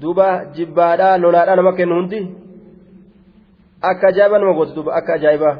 duuba 0.00 0.28
jibbaadhaa 0.56 1.18
lolaadhaa 1.24 1.56
nama 1.60 1.72
kennu 1.80 1.94
hundi 2.00 2.20
akka 3.90 4.08
ajaa'ibaa 4.12 4.38
nama 4.44 4.54
gootu 4.58 4.74
duuba 4.78 4.96
akka 4.98 5.12
ajaa'ibaa 5.18 5.54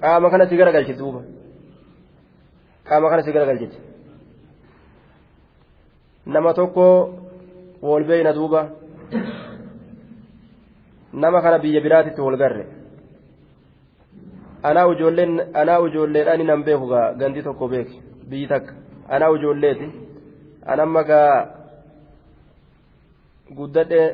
qaama 0.00 0.30
kana 0.34 0.46
si 0.50 0.56
garagalchiti 0.60 0.98
duuba 0.98 1.20
qaama 2.88 3.10
kana 3.10 3.22
si 3.22 3.32
garagalchiti 3.36 3.78
nama 6.26 6.54
tokko 6.54 7.14
wol 7.82 8.04
beeyna 8.04 8.32
duuba. 8.32 8.68
Nama 11.12 11.42
kana 11.42 11.58
biyya 11.58 11.80
biraatitti 11.80 12.20
wal 12.20 12.36
garre. 12.36 12.66
Anaa 14.62 14.86
ijoolleen 14.92 15.40
anaa 15.54 15.80
ijoolleedhaan 15.88 16.40
inni 16.40 16.46
nan 16.52 16.64
beeku 16.64 16.86
gaa 16.86 17.12
gandi 17.14 17.42
tokko 17.42 17.68
beeki. 17.68 18.00
Biyyi 18.28 18.46
takka. 18.48 18.72
Anaa 19.08 19.34
ijoolleeti. 19.36 19.86
Anamma 20.66 21.02
gaa 21.04 21.46
guddadhee 23.56 24.08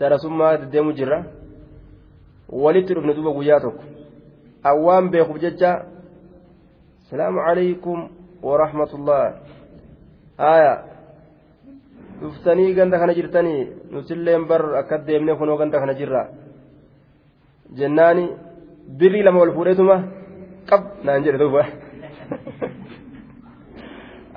darasummaa 0.00 0.56
deddeemu 0.56 0.92
jirra 0.92 1.24
walitti 2.48 2.94
dhufne 2.94 3.14
duuba 3.14 3.32
guyyaa 3.32 3.60
tokko. 3.60 3.82
Awwaan 4.64 5.10
beekuuf 5.10 5.40
jecha 5.40 5.84
salaamu 7.10 7.40
alaykum 7.40 8.08
warahmatullah 8.42 9.34
aya 10.40 10.72
dhuftanii 12.20 12.74
ganda 12.78 12.98
kana 13.00 13.14
jirtanii 13.18 13.60
nutilleen 13.92 14.44
bar 14.50 14.62
akka 14.80 14.98
deemnee 15.06 15.36
kunoo 15.40 15.56
ganda 15.60 15.80
kana 15.80 15.94
jirra 16.00 16.22
jennaani 17.78 18.24
birrii 18.98 19.22
lama 19.26 19.40
ol 19.44 19.52
fuudheetuma 19.56 19.96
qab 20.70 20.82
naan 21.04 21.24
jedhe 21.24 21.38
duuba 21.42 21.62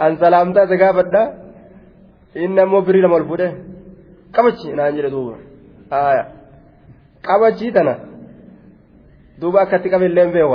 an 0.06 0.18
salaamtaa 0.22 0.66
isa 0.68 0.78
gaafadha 0.84 1.22
inni 2.44 2.62
ammoo 2.66 2.82
birrii 2.88 3.04
lama 3.06 3.16
ol 3.20 3.28
fuudhe 3.32 3.48
qabachi 4.36 4.68
naan 4.78 4.96
jedhe 4.98 5.10
duuba 5.16 5.36
aya 6.02 6.24
qabachii 7.28 7.72
tana 7.76 7.94
duuba 9.42 9.58
akkatti 9.63 9.89
qabillee 9.94 10.24
hin 10.26 10.34
beeku 10.36 10.54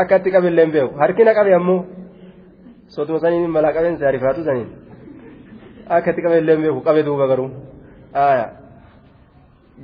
akkatti 0.00 0.28
qabillee 0.34 0.64
hin 0.66 0.72
beeku 0.76 0.94
harkina 1.02 1.32
qabe 1.38 1.54
ammoo 1.60 1.80
sotuma 2.94 3.18
saniin 3.24 3.50
malaa 3.56 3.72
qabeen 3.76 3.96
saarifaatu 4.02 4.40
saniin 4.48 4.68
akkatti 5.96 6.20
qabillee 6.26 6.54
hin 6.56 6.62
beeku 6.66 6.80
qabe 6.88 7.00
duuba 7.08 7.26
garuu 7.30 7.48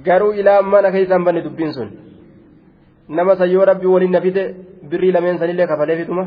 garuu 0.07 0.33
ilaa 0.41 0.61
mana 0.73 0.89
keessaan 0.97 1.25
banne 1.27 1.43
dubbiin 1.47 1.73
sun 1.79 1.89
nama 3.19 3.33
sayyoo 3.41 3.65
rabbi 3.71 3.87
waliin 3.95 4.13
na 4.17 4.21
fide 4.27 4.43
birrii 4.91 5.13
lameen 5.17 5.39
sanillee 5.43 5.67
kafalee 5.73 5.97
fituma 6.01 6.25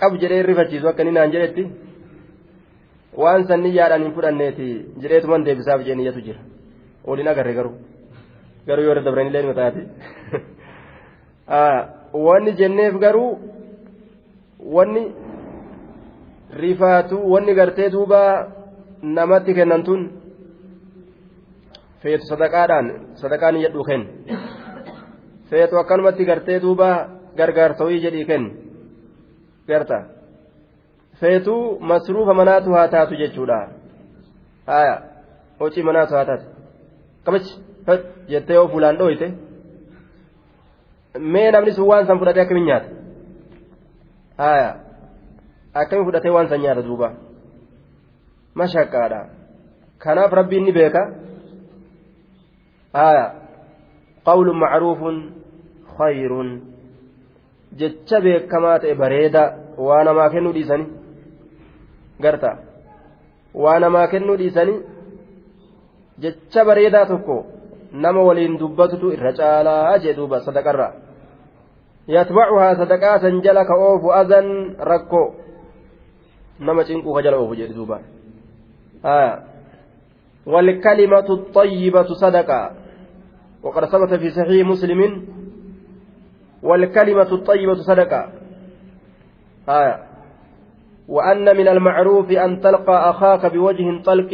qab 0.00 0.12
jedhee 0.22 0.42
rifachiisu 0.50 0.88
akka 0.90 1.02
inni 1.04 1.14
naan 1.18 1.32
jedhetti 1.34 1.64
waan 3.22 3.46
sanni 3.50 3.70
yaadhaan 3.78 4.02
hin 4.06 4.12
fudhanneeti 4.16 4.66
jedheetuman 5.02 5.44
deebisaaf 5.46 5.80
jee 5.86 5.96
niyyatu 6.00 6.20
jira 6.26 6.40
waliin 7.08 7.28
agarre 7.34 7.52
garuu 7.58 7.74
garuu 8.68 8.84
yoo 8.88 8.94
dabraniillee 9.08 9.42
ni 9.42 9.48
mataati 9.52 9.82
wanni 12.26 12.52
jenneef 12.60 12.94
garuu 13.04 13.30
wanni 14.76 15.04
rifaatu 16.62 17.16
wanni 17.32 17.52
gartee 17.58 17.90
duuba 17.94 18.20
namatti 19.16 19.52
kennan 19.58 19.82
tun 19.88 20.00
feetu 22.02 22.24
sadaqaadhaan 22.30 22.86
sadaqaan 23.20 23.56
jedhu 23.64 23.82
kennu 23.88 24.06
feetu 25.50 25.74
akkanumatti 25.82 26.24
gartee 26.30 26.58
duuba 26.64 26.88
gargaarsawii 27.38 28.00
jedhii 28.04 28.26
kennu 28.30 28.50
garta 29.70 29.98
feetu 31.20 31.54
masruufa 31.90 32.34
manaatu 32.40 32.68
haa 32.76 32.88
taatu 32.94 33.14
jechuudha 33.22 33.58
haya 34.72 34.94
hocii 35.60 35.82
manaatu 35.88 36.14
haa 36.18 36.24
taatu 36.30 36.46
qabachi 37.24 37.52
jettee 38.32 38.56
yoo 38.58 38.68
fuulaan 38.72 38.96
dhooyte 39.00 39.26
mee 41.34 41.50
namni 41.54 41.72
sun 41.76 41.86
waan 41.90 42.06
san 42.06 42.18
fudhatee 42.20 42.42
akkamiin 42.44 42.66
nyaata 42.70 42.88
haya 44.38 44.70
akkamiin 45.80 46.06
fudhatee 46.08 46.34
waan 46.36 46.48
san 46.52 46.60
nyaata 46.62 46.82
duuba 46.88 47.08
mashaqqaadha 48.60 49.20
kanaaf 50.04 50.32
rabbiin 50.40 50.64
ni 50.66 50.72
beeka 50.78 51.02
haya 53.00 53.26
qawlun 54.28 54.58
macruufun 54.64 55.16
khayrun 55.96 56.48
jecha 57.80 58.20
beekamaa 58.24 58.78
ta'e 58.82 58.94
bareeda 59.02 59.42
waa 59.88 60.02
namaa 60.08 60.30
kennuu 60.34 60.54
dhiisanii 60.56 60.88
garta 62.24 62.50
waa 63.64 63.78
namaa 63.84 64.06
kennuu 64.12 64.38
dhiisanii 64.40 64.78
jecha 66.22 66.64
bareedaa 66.68 67.06
tokko 67.12 67.36
nama 68.04 68.20
waliin 68.28 68.58
dubbatutu 68.62 69.12
irra 69.16 69.32
caalaa 69.40 69.98
jee 70.04 70.14
duuba 70.18 70.40
sadaqarra 70.46 70.88
yatbacuhaa 72.08 72.80
sadaqaa 72.80 73.20
san 73.20 73.40
jala 73.44 73.68
ka 73.68 73.74
oofu 73.76 74.08
adan 74.12 74.74
rakkoo 74.80 75.36
nama 76.58 76.84
cinquu 76.88 77.12
ka 77.14 77.22
jala 77.22 77.38
oofu 77.38 77.54
والكلمة 80.48 81.28
الطيبة 81.30 82.08
صدقة. 82.24 82.62
وقد 83.62 83.84
ثبت 83.84 84.14
في 84.14 84.30
صحيح 84.30 84.66
مسلم. 84.66 85.00
والكلمة 86.62 87.32
الطيبة 87.32 87.74
صدقة. 87.74 88.22
آية 89.68 89.96
وأن 91.08 91.56
من 91.56 91.68
المعروف 91.68 92.30
أن 92.32 92.60
تلقى 92.60 93.10
أخاك 93.10 93.52
بوجه 93.52 94.02
طلق. 94.02 94.32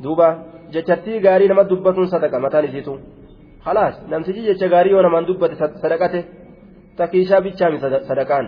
دوبا. 0.00 0.28
جتتي 0.72 1.20
غاري 1.20 1.48
نما 1.48 1.62
دبة 1.62 2.04
صدقة. 2.04 2.38
متى 2.38 2.60
نسيتو 2.60 2.96
خلاص 3.62 3.94
نمسجي 4.08 4.52
جتش 4.52 4.62
غاري 4.72 4.94
ونما 4.94 5.20
دبة 5.20 5.54
صدقته 5.54 6.24
تكيشا 6.98 7.38
بيتشامي 7.38 7.78
صدقان. 7.78 8.46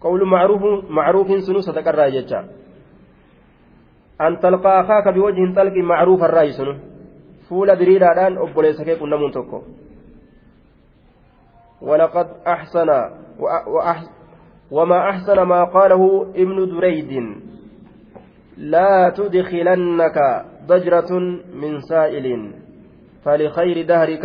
قول 0.00 0.28
معروف 0.28 0.62
معروف 0.90 1.28
سنو 1.46 1.60
صدقة 1.60 1.90
راجتشا 1.90 2.40
أن 4.20 4.40
تلقى 4.40 4.80
أخاك 4.80 5.08
بوجه 5.14 5.54
طلق 5.56 5.76
معروف 5.76 6.22
الرأي 6.22 6.52
سنو. 6.52 6.74
فول 7.48 7.68
دريدان 7.76 8.38
أبوليس 8.38 8.82
كيف 8.82 9.02
نمون 9.02 9.30
توكو. 9.32 9.62
ولقد 11.82 12.26
أحسن 12.46 12.88
وأح 13.74 13.98
وما 14.70 15.10
أحسن 15.10 15.42
ما 15.42 15.64
قاله 15.64 16.32
ابن 16.36 16.56
دريد. 16.74 17.12
لا 18.56 19.08
تدخلنك 19.16 20.18
ضجرة 20.66 21.10
من 21.54 21.80
سائل. 21.80 22.26
فلخير 23.24 23.86
دهرك 23.86 24.24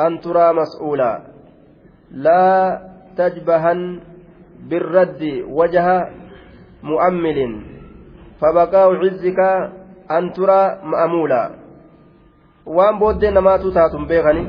أن 0.00 0.20
ترى 0.20 0.52
مسؤولا 0.52 1.12
لا 2.10 2.46
تجبهن 3.16 4.00
بالرد 4.68 5.22
وجه 5.48 5.86
مؤمل 6.82 7.38
فبقاء 8.40 8.88
عزك 8.96 9.40
أن 10.10 10.32
ترى 10.32 10.60
مأمولا 10.82 11.44
taatun 13.72 14.04
beekani 14.04 14.42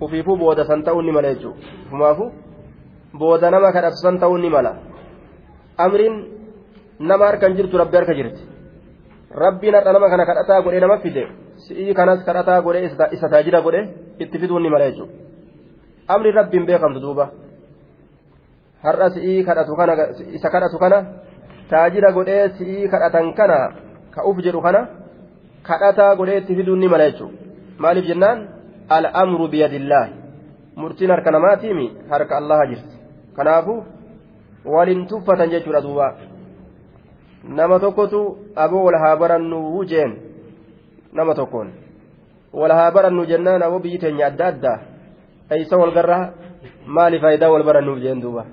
ufiifuu 0.00 0.36
booda 0.36 0.64
san 0.64 0.82
ta'uu 0.82 1.02
ni 1.02 1.12
mala 1.12 1.34
jechuudha 1.34 1.60
humaafu 1.90 2.32
booda 3.12 3.50
nama 3.50 3.72
kadhatu 3.72 4.00
san 4.00 4.16
ta'uu 4.18 4.38
ni 4.38 4.48
mala 4.48 4.72
amriin 5.76 6.14
nama 7.00 7.26
harkan 7.26 7.52
jirtu 7.56 7.76
rabbi 7.78 7.96
harka 7.96 8.14
jirti 8.14 8.42
rabbiin 9.30 9.74
har'a 9.74 9.92
nama 9.92 10.10
kana 10.10 10.26
kadhataa 10.26 10.60
godhee 10.62 10.80
nama 10.80 10.98
fide. 10.98 11.28
Si'ii 11.66 11.94
kanas 11.94 12.24
kadhataa 12.24 12.60
godhee 12.62 12.90
isa 13.12 13.28
taajira 13.28 13.60
godhee 13.60 13.88
itti 14.18 14.38
fiduu 14.38 14.58
ni 14.58 14.70
mala 14.70 14.90
jechuudha. 14.90 15.12
Amriin 16.08 16.34
rabbiin 16.34 16.66
beekamtu 16.66 17.00
duuba. 17.00 17.30
Har'a 18.82 19.10
si'ii 19.10 19.44
kadhatu 19.44 19.76
kana 19.76 19.92
isa 20.32 20.50
kadhatu 20.50 20.78
kana 20.78 20.98
taajira 21.70 22.12
godhee 22.12 22.48
si'ii 22.58 22.88
kadhatan 22.88 23.34
kana 23.34 23.58
ka 24.10 24.24
uf 24.28 24.38
jedhu 24.44 24.62
kana 24.62 24.86
kadhataa 25.62 26.14
godhee 26.16 26.38
itti 26.38 26.56
fiduu 26.56 26.76
ni 26.76 26.88
mala 26.88 27.10
jechuudha. 27.10 27.36
Maaliif 27.78 28.06
jennaan. 28.06 28.58
al'amru 28.88 29.48
biyadillaahi 29.48 30.12
murtiin 30.76 31.10
harka 31.10 31.30
namaatiimi 31.30 31.86
harka 32.10 32.36
allaha 32.36 32.66
jirti. 32.66 32.96
Kanaafu 33.36 33.84
waliin 34.64 35.06
tuffatan 35.06 35.50
jechuudha 35.50 35.82
duuba 35.82 36.14
nama 37.44 37.78
tokkotu 37.80 38.38
aboo 38.56 38.84
wal 38.84 38.98
haa 38.98 39.16
barannuu 39.16 39.84
jeen 39.84 40.12
nama 41.12 41.34
tokkoon 41.34 41.68
wal 42.52 42.72
haa 42.72 42.90
barannuu 42.90 43.26
jennaan 43.26 43.62
aboo 43.62 43.78
biyyi 43.78 43.98
teenya 43.98 44.26
adda 44.26 44.46
addaa 44.46 44.78
eeysa 45.50 45.76
wal 45.76 45.92
garraa 45.98 46.30
maali 46.86 47.20
faayidaa 47.20 47.50
wal 47.50 47.62
barannuuf 47.68 47.98
jeen 48.04 48.20
duuba 48.22 48.44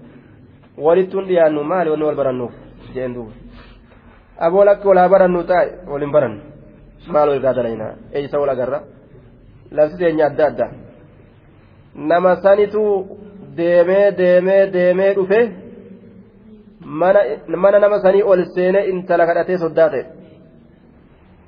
walittuun 0.77 1.25
dhiyaannu 1.27 1.63
maali 1.63 1.89
wanni 1.89 2.05
wal 2.05 2.15
barannuuf 2.21 2.53
jeen 2.95 3.13
duuba 3.13 3.31
aboo 4.39 4.65
lakki 4.65 4.87
wal 4.87 4.97
haa 4.97 5.09
barannuu 5.09 5.43
taa'e 5.43 5.69
waliin 5.91 6.11
barannu 6.11 6.41
maal 7.13 7.29
wal 7.29 7.39
gaadalayna 7.45 7.87
eeysa 8.13 8.39
wal 8.39 8.49
agarra 8.55 8.79
labsi 9.71 9.97
teenya 9.97 10.25
adda 10.29 10.45
adda 10.47 10.67
nama 11.95 12.35
sanitu 12.43 12.81
deemee 13.57 14.11
deemee 14.11 14.67
deemee 14.75 15.13
dhufe 15.17 15.39
mana 16.85 17.79
nama 17.79 17.99
sanii 17.99 18.23
ol 18.23 18.45
seenee 18.55 18.89
intala 18.91 19.25
kadhatee 19.25 19.57
soddaa 19.57 19.89
ta'e 19.89 20.03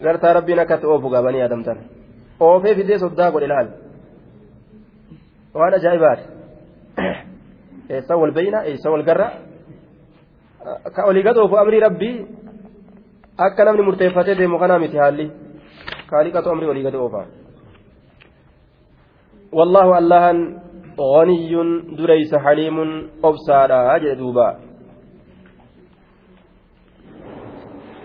gartaa 0.03 0.33
rabbiin 0.33 0.59
akkatti 0.59 0.87
oofu 0.87 1.09
gaabanii 1.09 1.39
yaadamtan 1.43 1.77
oofee 2.39 2.75
fidee 2.75 2.99
soddaa 2.99 3.31
godhe 3.31 3.47
laal 3.47 3.67
waan 5.59 5.73
ajaa'ibaati 5.79 6.23
eessa 7.89 8.17
wal 8.21 8.33
beeyna 8.37 8.59
eessa 8.69 8.91
wal 8.91 9.03
garra 9.09 9.27
ka 10.95 11.05
olii 11.09 11.23
gad 11.23 11.37
oofu 11.37 11.57
amrii 11.63 11.85
rabbii 11.87 12.15
akka 13.37 13.65
namni 13.65 13.87
murteeffatee 13.89 14.37
deemu 14.37 14.59
kanaa 14.59 14.79
miti 14.79 14.97
haalli 14.97 15.31
kaaliqatu 16.09 16.49
amrii 16.49 16.69
olii 16.69 16.87
gad 16.87 16.95
oofaa 16.95 17.27
والله 19.57 19.97
الله 19.97 20.25
غني 20.99 21.55
دريس 21.97 22.35
حليم 22.35 22.77
أبصارا 23.23 23.95
أجل 23.95 24.15
دوبا 24.19 24.49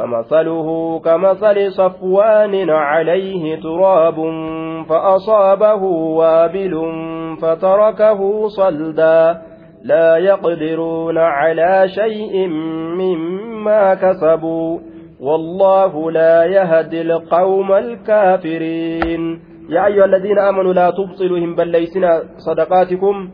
فمثله 0.00 1.00
كمثل 1.04 1.72
صفوان 1.72 2.70
عليه 2.70 3.60
تراب 3.60 4.16
فأصابه 4.88 5.82
وابل 6.20 6.74
فتركه 7.42 8.48
صلدا 8.48 9.42
لا 9.84 10.16
يقدرون 10.16 11.18
على 11.18 11.88
شيء 11.88 12.48
مما 13.00 13.94
كسبوا 13.94 14.78
والله 15.20 16.10
لا 16.10 16.44
يهدي 16.44 17.00
القوم 17.02 17.72
الكافرين. 17.72 19.40
يا 19.70 19.86
أيها 19.86 20.04
الذين 20.04 20.38
آمنوا 20.38 20.72
لا 20.72 20.90
تبطلوا 20.90 21.38
هم 21.38 21.54
بليسنا 21.54 22.22
صدقاتكم. 22.36 23.30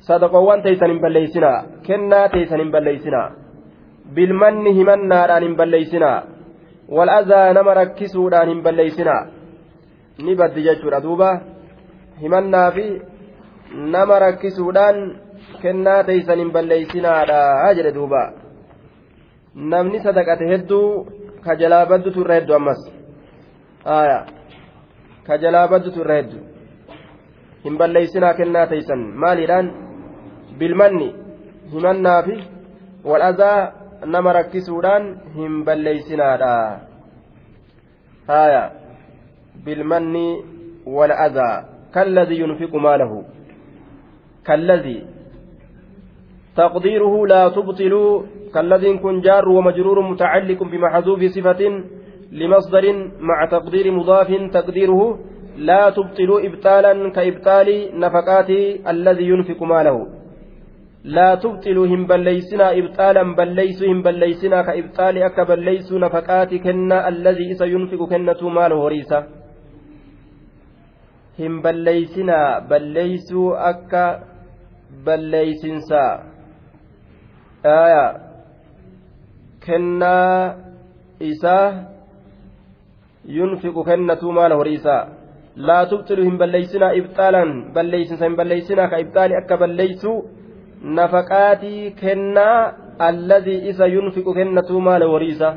صدقوان 0.00 0.62
تيسن 0.62 0.90
هم 0.90 1.00
بليسنا. 1.00 1.62
كنا 1.86 2.26
تيسن 2.26 2.60
هم 2.60 2.70
بليسنا 4.14 4.42
بالمن 4.42 4.66
همنا 4.78 5.38
هم 5.38 5.54
بليسنا 5.56 6.12
والأذى 6.88 7.42
نما 7.56 7.72
ركسوا 7.72 8.44
هم 8.50 8.62
بليسنا 8.62 9.16
نبد 10.26 10.54
ججر 10.66 10.98
دوبا 10.98 11.30
همنا 12.22 12.70
في 12.70 13.00
نما 13.74 14.18
ركسوا 14.18 14.72
kennaa 15.62 16.04
teeysan 16.04 16.38
hin 16.38 16.52
balleeysinaadha 16.52 17.74
jedhe 17.78 17.92
duuba 17.94 18.20
namni 19.72 20.00
sadaqate 20.06 20.50
hedduu 20.52 20.86
ka 21.44 21.56
jalaa 21.62 21.86
baddutu 21.90 22.22
irra 22.24 22.38
hedduu 22.38 22.56
ammas 22.58 22.80
aya 23.96 24.18
ka 25.26 25.38
jalaa 25.42 25.66
baddutu 25.72 26.00
irra 26.04 26.16
heddu 26.20 26.38
hin 27.64 27.78
balleeysinaa 27.82 28.34
kennaa 28.40 28.66
teeysan 28.72 29.02
maaliidhaan 29.24 29.72
bilmanni 30.58 31.08
himannaa 31.74 32.22
fi 32.28 32.36
wal'azaa 33.10 33.58
nama 34.04 34.32
rakkisuudhaan 34.32 35.06
hin 35.36 35.64
balleeysinaadha 35.64 36.54
haya 38.26 38.62
bilmanni 39.64 40.26
wal'azaa 40.86 41.54
kalladii 41.96 42.40
yunfiqu 42.42 42.80
maalahu. 42.88 43.24
Kalladii 44.44 45.00
تقديره 46.56 47.26
لا 47.26 47.48
تبطلوا 47.48 48.22
كالذي 48.54 48.98
كن 48.98 49.20
جار 49.20 49.48
ومجرور 49.48 50.00
متعلق 50.10 50.62
بمحذوف 50.62 51.24
صفة 51.24 51.62
لمصدر 52.32 52.84
مع 53.20 53.44
تقدير 53.44 53.90
مضاف 53.90 54.30
تقديره 54.52 55.18
لا 55.56 55.90
تبطلوا 55.90 56.46
إبطالا 56.46 57.10
كإبطال 57.10 57.68
نفقات 58.00 58.50
الذي 58.88 59.24
ينفق 59.24 59.62
ماله 59.62 60.19
لا 61.04 61.34
تبطلوا 61.34 61.86
هم 61.86 62.06
بليسنا 62.06 62.78
إبطالا 62.78 63.34
بليسوا 63.36 63.88
هم 63.88 64.02
بليسنا 64.02 64.62
كإبطال 64.62 65.22
أك 65.22 65.40
بليسوا 65.40 65.98
نفقات 65.98 66.54
كنا 66.54 67.08
الذي 67.08 67.54
سينفق 67.54 68.08
كنة 68.08 68.48
ماله 68.48 68.88
ريسا 68.88 69.20
هم 71.38 71.62
بليسنا 71.62 72.58
بليسوا 72.70 73.70
أك 73.70 73.92
بليسنسا. 75.06 76.06
آية. 77.64 78.06
كنا 79.66 80.18
yunfiqu 83.28 83.84
kennatuu 83.84 84.32
maala 84.32 84.56
horiisaa 84.60 85.08
laa 85.56 85.86
tubtilu 85.86 86.24
hin 86.24 86.38
balleeysinaa 86.38 86.92
ibxaalan 87.00 87.50
balleeysinsa 87.74 88.24
hin 88.24 88.36
balleeysinaa 88.36 88.88
ka 88.88 89.00
ibxaali 89.04 89.36
akka 89.40 89.58
balleeysu 89.62 90.12
nafaqaatii 90.82 91.90
kennaa 92.00 92.72
alladii 92.98 93.68
isa 93.68 93.86
yunfiqu 93.86 94.34
kennatuu 94.34 94.80
maala 94.80 95.06
horiisa 95.06 95.56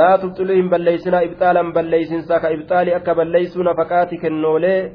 laa 0.00 0.18
tubtilu 0.18 0.52
hin 0.58 0.68
balleeysinaa 0.70 1.22
ibxaalan 1.28 1.72
balleeysinsa 1.72 2.40
ka 2.40 2.48
ibxaali 2.56 2.94
akka 2.94 3.14
balleeysu 3.14 3.62
nafaqaatii 3.68 4.18
kennoolee 4.24 4.92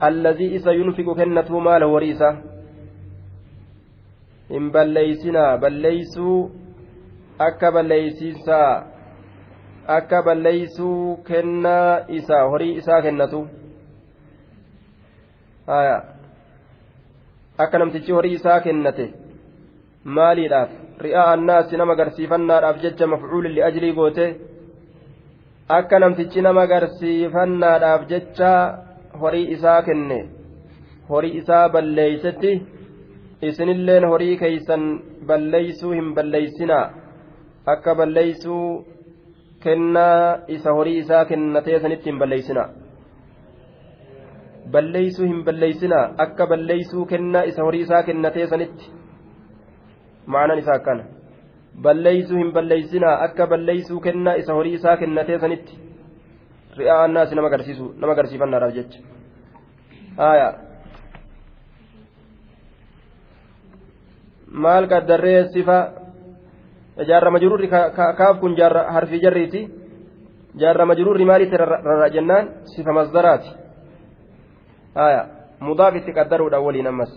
alladii 0.00 0.54
isa 0.60 0.72
yunfiqu 0.72 1.14
kennatuu 1.20 1.60
maala 1.60 1.86
horiisa 1.94 2.30
hin 4.54 4.72
balleeysinaa 4.72 5.58
balleeysuu 5.58 6.38
akka 7.48 7.72
balleeysiinsaa 7.72 8.70
akka 9.98 10.22
balleeysuu 10.22 11.16
kennaa 11.30 12.00
isaa 12.08 12.44
horii 12.48 12.74
isaa 12.82 13.02
kennatu 13.02 13.46
akka 17.64 17.78
namtichi 17.82 18.12
horii 18.16 18.34
isaa 18.38 18.60
kennate 18.66 19.06
maaliidhaaf 20.16 20.70
ri'aa 21.06 21.26
annaasi 21.34 21.76
nama 21.80 21.94
garsiifannaadhaaf 22.00 22.76
jecha 22.84 23.06
mafcuulin 23.12 23.54
liajlii 23.58 23.92
goote 23.98 24.26
akka 25.78 25.98
namtichi 26.04 26.40
nama 26.46 26.66
garsiifannaadhaaf 26.72 28.02
jecha 28.12 28.52
horii 29.22 29.46
isaa 29.56 29.80
kenne 29.88 30.18
horii 31.10 31.34
isaa 31.40 31.64
balleeysetti 31.74 32.52
isinilleen 33.48 34.04
horii 34.12 34.36
keeysan 34.42 34.84
balleeysuu 35.28 35.92
hin 35.98 36.08
balleeysinaa 36.18 36.84
akka 37.74 37.94
balleeysuu 38.00 38.64
kennaa 39.64 40.38
isa 40.56 40.70
horii 40.78 40.98
isaa 41.04 41.24
kennatee 41.30 41.78
sanitti 41.84 42.10
hin 42.10 42.18
balleeysina 42.22 42.64
balleeysuu 44.72 45.26
hin 45.26 45.44
balleeysina 45.44 45.98
akka 46.24 46.46
balleeysuu 46.46 47.06
kennaa 47.06 47.42
isa 47.50 47.62
horii 47.62 47.80
isaa 47.86 48.02
kennatee 48.02 48.46
sanitti. 48.46 48.90
Maanan 50.26 50.58
isaa 50.58 50.74
akkana. 50.74 51.04
Balleeysuu 51.82 52.38
hin 52.38 52.52
balleeysinaa 52.52 53.18
akka 53.24 53.46
balleeysuu 53.46 54.00
kennaa 54.00 54.34
isa 54.34 54.54
horii 54.54 54.74
isaa 54.74 54.96
kennatee 54.96 55.38
sanitti. 55.38 55.78
Ri'aa 56.78 57.02
annaasi 57.04 57.34
nama 57.34 57.48
agarsiisu 57.48 57.94
nama 57.98 58.12
agarsiifannaadhaaf 58.12 58.74
jecha. 58.74 58.98
Haya 60.16 60.48
maal 64.50 64.88
qaddarree 64.88 65.44
sifa? 65.54 65.78
Jaarra 67.08 67.30
majruurri 67.30 67.68
kaaf 67.68 68.40
kun 68.40 68.56
jaarra 68.56 68.92
harfi 68.92 69.20
jarriiti. 69.22 69.68
Jaarra 70.58 70.86
majruurri 70.86 71.24
maalitti 71.24 71.56
rarra 71.56 72.10
jennaan? 72.10 72.48
Sifa 72.74 72.92
masdaraati 72.92 73.67
mudaaf 75.60 75.94
itti 75.96 76.12
qaddaruudha 76.12 76.60
waliin 76.60 76.86
ammas. 76.86 77.12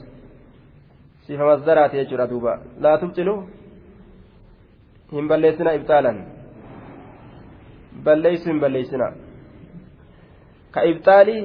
Sifa 1.25 1.45
masdaraati 1.45 1.97
jechuudha 1.97 2.27
duuba. 2.29 2.59
Laa 2.79 2.97
tubxilu 2.97 3.33
hin 5.11 5.27
balleessina 5.27 5.73
ibxaalan 5.79 6.17
balleeysu 8.05 8.49
hin 8.49 8.59
balleeysina 8.63 9.07
ka 10.71 10.83
ibxaalii 10.91 11.43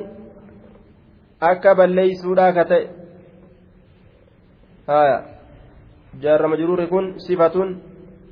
akka 1.51 1.75
balleeysuudhaa 1.75 2.53
ka 2.53 2.65
ta'e. 2.65 2.85
Haya 4.87 5.19
jaarra 6.23 6.49
majruurri 6.49 6.87
kun 6.93 7.15
sifatun 7.27 7.81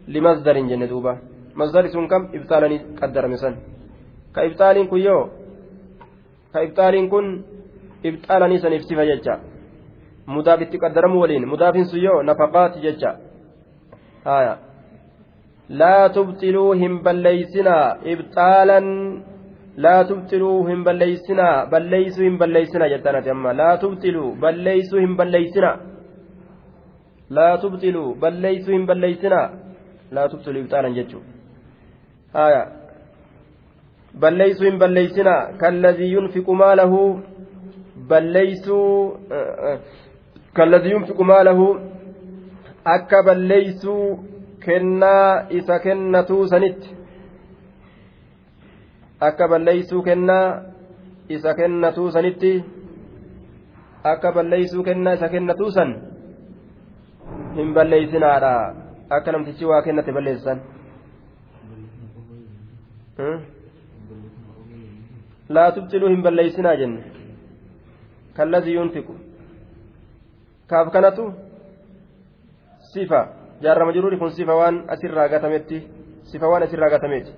limasdarin 0.07 0.69
jenne 0.69 0.89
duuba. 0.89 1.19
Masdari 1.55 1.89
sun 1.95 2.09
kam 2.09 2.29
ibxaalanii 2.37 2.85
qaddarame 3.01 3.37
san? 3.37 3.55
Ka 4.35 4.43
ibxaaliin 4.49 4.89
kun 4.89 5.01
yoo? 5.09 5.25
Ka 6.53 6.63
ibxaaliin 6.67 7.11
kun 7.11 7.27
ibxaalanii 8.09 8.63
saniif 8.65 8.83
sifa 8.89 9.05
jecha 9.11 9.35
mudaaf 10.37 10.61
itti 10.67 10.79
qaddaramu 10.85 11.21
waliin 11.23 11.47
mudaafin 11.53 11.85
sun 11.91 12.01
yoo 12.07 12.19
nafaqaati 12.29 12.85
jecha 12.87 13.11
haya 14.29 14.55
laa 15.81 16.09
tubxiluu 16.17 16.71
hin 16.83 16.95
balleeysinaa 17.07 17.97
ibxaalan 18.15 18.87
laa 19.87 20.05
tubxiluu 20.11 20.59
hin 20.69 20.85
balleeysinaa 20.85 21.67
balleeysuu 21.75 22.25
hin 22.29 22.39
balleeysinaa 22.43 22.89
jettaan 22.95 23.17
ati 23.21 23.31
amma 23.35 23.53
laa 23.63 23.75
tubxiluu 23.85 24.31
balleeysuu 24.47 25.01
hin 25.05 25.17
balleeysinaa 25.21 25.77
laa 27.39 27.53
tubxiluu 27.65 28.09
balleeysuu 28.25 28.75
hin 28.77 28.87
balleeysinaa 28.93 29.47
laa 30.19 30.29
tubxiluu 30.33 30.63
ibxaalan 30.65 30.97
jechuu 31.01 31.23
haya 32.39 32.63
balleeysuu 34.21 34.67
hin 34.71 34.79
balleeysinaa 34.85 35.41
kalladii 35.63 36.13
yunfiqu 36.13 36.55
maalahu 36.63 37.01
balleeysuu 38.09 39.21
kalladii 40.59 40.93
yunfiqu 40.95 41.25
maalahu 41.31 41.67
akka 42.95 43.23
balleeysuu 43.29 44.05
kennaa 44.67 45.47
isa 45.59 45.79
kennatuu 45.87 46.43
sanitti 46.53 46.91
akka 49.29 49.49
balleeysuu 49.53 50.03
kennaa 50.09 50.47
isa 51.39 51.55
kennatuu 51.61 52.11
sanitti 52.17 52.53
akka 54.13 54.33
balleeysuu 54.39 54.83
kennaa 54.91 55.17
isa 55.21 55.29
kennatuu 55.35 55.71
san 55.79 55.91
hin 57.57 57.75
balleeysinaadha 57.79 58.55
akka 59.19 59.33
namtichi 59.33 59.65
waa 59.73 59.83
kennate 59.89 60.13
balleessan 60.19 60.59
laa 65.59 65.71
tubxiluu 65.77 66.09
hin 66.15 66.23
balleeysinaa 66.29 66.77
jenne 66.83 67.14
kaaf 70.71 70.93
kanatu 70.93 71.33
sifa 72.93 73.21
jaarrama 73.63 73.93
jiruuri 73.97 74.19
kun 74.19 74.31
sifa 74.31 74.55
waan 74.61 74.85
asirraa 74.95 75.29
gatametti 75.29 75.79
sifa 76.33 76.49
waan 76.49 76.63
asirraa 76.67 76.91
gatameeti 76.95 77.33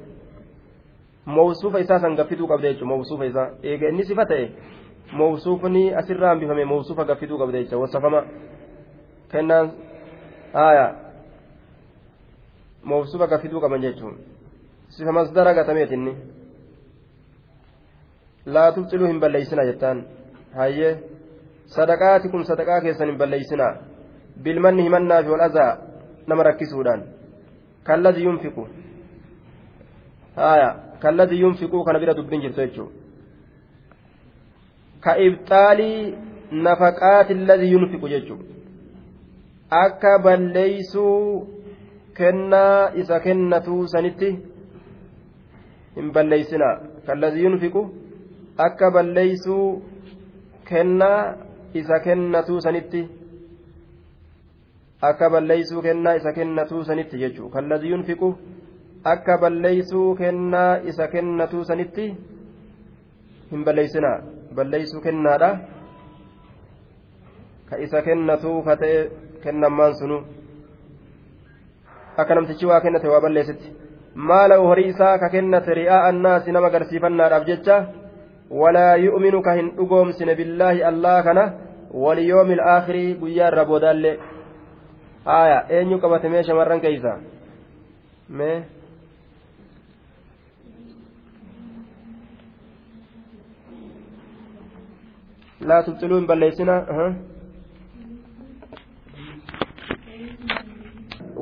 mawsuufa 1.27 1.81
isaa 1.85 2.01
san 2.01 2.17
gaffiduu 2.17 2.49
qabda 2.49 2.69
jechuudha 2.73 2.91
mawsuufa 2.95 3.27
isaa 3.27 3.49
eega 3.63 3.89
inni 3.89 4.05
sifa 4.11 4.25
ta'e 4.31 4.45
mawsuufni 5.21 5.83
asirraa 6.01 6.29
hambifame 6.29 6.65
mawsuufa 6.73 7.05
gaffiduu 7.11 7.39
qabda 7.39 7.59
jechuudha 7.59 7.83
wasafama 7.83 8.21
kennaan 9.33 9.71
haaya 10.53 10.87
mawsuufa 12.85 13.27
gaffiduu 13.27 13.61
qaban 13.61 13.81
jechuudha 13.81 14.19
sifa 14.99 15.13
masdara 15.13 15.55
gatameeti 15.55 15.95
inni 15.95 16.15
laa 18.47 18.73
tubxiluu 18.73 19.09
hin 19.11 19.21
balleeysina 19.21 19.65
jettaan 19.71 20.05
hayyee 20.57 20.95
sadaqaati 21.77 22.29
kun 22.33 22.45
sadaqaa 22.51 22.81
keessan 22.87 23.09
hin 23.11 23.19
balleeysina 23.23 23.69
bilmanni 24.45 24.83
himannaa 24.89 25.23
fi 25.23 25.31
wal'azaa 25.35 25.73
nama 26.27 26.43
rakkisuudhaan. 26.49 27.03
Kalladii 27.89 28.25
yunfiqu. 28.29 28.69
Haya 30.37 30.71
kalladii 31.03 31.41
yunfiquu 31.41 31.85
kana 31.85 32.01
bira 32.03 32.17
dubbiin 32.17 32.43
jirtu 32.45 32.61
jechuudha. 32.61 32.95
Ka 35.05 35.17
ibxaalii 35.29 36.15
nafaqaati 36.69 37.39
alladii 37.39 37.73
yunfiqu 37.75 38.09
jechuudha. 38.15 38.45
Akka 39.85 40.19
balleeysuu 40.19 41.57
kennaa 42.19 42.91
isa 43.03 43.21
kennatuu 43.21 43.83
sanitti 43.93 44.29
hin 45.97 46.13
balleeysinaa 46.13 46.75
kalladii 47.07 47.45
yunfiqu 47.47 47.83
akka 48.67 48.91
balleeysuu 48.97 49.67
kennaa 50.69 51.35
isa 51.75 51.97
kennatuu 52.05 52.61
sanitti 52.61 53.01
akka 55.09 55.31
balleeysuu 55.31 55.83
kennaa 55.83 56.15
isa 56.21 56.33
kennatuu 56.33 56.85
sanitti 56.85 57.19
jechuudha. 57.23 57.53
Kalladii 57.55 57.91
yunfiqu 57.91 58.29
akka 59.05 59.39
balleeysuu 59.39 60.15
kennaa 60.21 60.77
isa 60.91 61.09
kennatuu 61.09 61.65
sanitti 61.65 62.07
hin 63.51 63.65
balleeysinaa 63.65 64.19
balleeysuu 64.57 65.01
kennaadha 65.07 65.51
ka 67.69 67.77
isa 67.87 68.03
kennatuu 68.03 68.63
ka 68.63 68.77
ta'e 68.77 68.99
kennammaan 69.43 69.95
sunu. 70.01 70.19
Akka 72.17 72.35
namtichi 72.35 72.67
waa 72.67 72.81
kennate 72.81 73.09
waa 73.09 73.21
balleessitti. 73.21 73.69
Maala 74.15 74.57
horii 74.57 74.89
isaa 74.89 75.19
ka 75.19 75.29
kennate 75.29 75.75
ri'aa 75.75 76.03
annaasi 76.09 76.53
nama 76.53 76.67
agarsiifannaadhaaf 76.73 77.45
jecha 77.51 77.77
yu'minu 78.51 79.43
ka 79.43 79.55
hin 79.55 79.71
dhugoomsine 79.77 80.35
billaahi 80.35 80.83
allah 80.83 81.25
kana 81.25 81.53
waliyoomi 81.93 82.53
alaakirii 82.55 83.15
guyyaa 83.15 83.49
irra 83.49 83.65
boodaallee 83.65 84.19
haya 85.25 85.65
eenyu 85.69 85.99
qabate 85.99 86.29
mee 86.29 86.43
shamarran 86.43 86.81
keeysa 86.81 87.19
mee 88.29 88.65
laa 95.61 95.83
tubxiluu 95.83 96.19
hin 96.19 96.27
balleeysina 96.27 96.77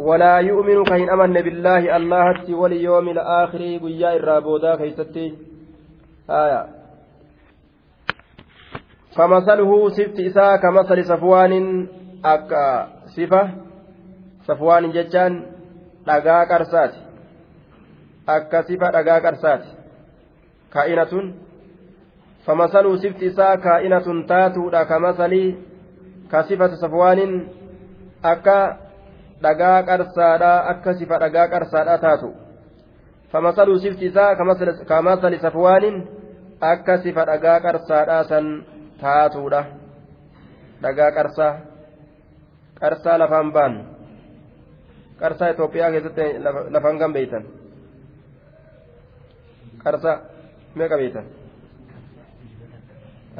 ولا 0.05 0.39
يؤمن 0.39 0.85
كهن 0.85 1.11
أمن 1.11 1.33
بالله 1.33 1.97
الله 1.97 2.55
واليوم 2.55 3.09
الآخر 3.09 3.59
قيا 3.85 4.17
الرابودا 4.17 4.77
كيستي 4.77 5.35
آية 6.31 6.84
فمثله 9.17 9.89
سفت 9.89 10.21
إساء 10.21 10.57
كمثل 10.57 11.05
صفوان 11.05 11.53
أكا 12.25 12.89
صفة 13.17 13.43
صفوان 14.49 14.91
ججان 14.91 15.55
dhagaa 16.07 16.45
qarsaati 16.51 17.01
akka 18.37 18.63
sifa 18.69 18.91
dhagaa 18.97 19.21
qarsaati 19.27 19.71
kaa'inatun 20.75 21.31
famasaluu 22.47 22.97
sifti 23.05 23.27
isaa 23.33 23.57
kaa'inatun 23.67 24.19
taatuudha 24.33 24.85
kamasalii 24.91 25.49
ka 26.33 26.43
sifata 26.49 26.77
safwaanin 26.83 27.33
akka 28.33 28.59
dhagaa 29.47 29.79
qarsaadhaa 29.91 30.59
akka 30.75 30.95
sifa 31.01 31.23
dhagaa 31.25 31.49
qarsaadhaa 31.55 31.99
taatu 32.05 32.31
famasaluu 33.33 33.79
sifti 33.87 34.13
isaa 34.13 34.37
kamasali 34.93 35.39
safwaanin 35.47 35.97
akka 36.73 36.99
sifa 37.07 37.27
dhagaa 37.33 37.59
qarsaadhaa 37.69 38.23
san 38.35 38.47
taatuudha 39.01 39.61
dhagaa 40.83 41.11
qarsaa 41.19 41.53
qarsaa 42.81 43.19
lafaan 43.23 43.49
baan 43.57 43.75
qarsaa 45.21 45.49
Itoophiyaa 45.55 45.91
keessatti 45.95 46.25
lafaan 46.75 46.99
kan 47.03 47.13
beeytan 47.17 47.45
qarsaa 49.85 50.17
meeqa 50.79 50.97
beeytan 51.01 51.27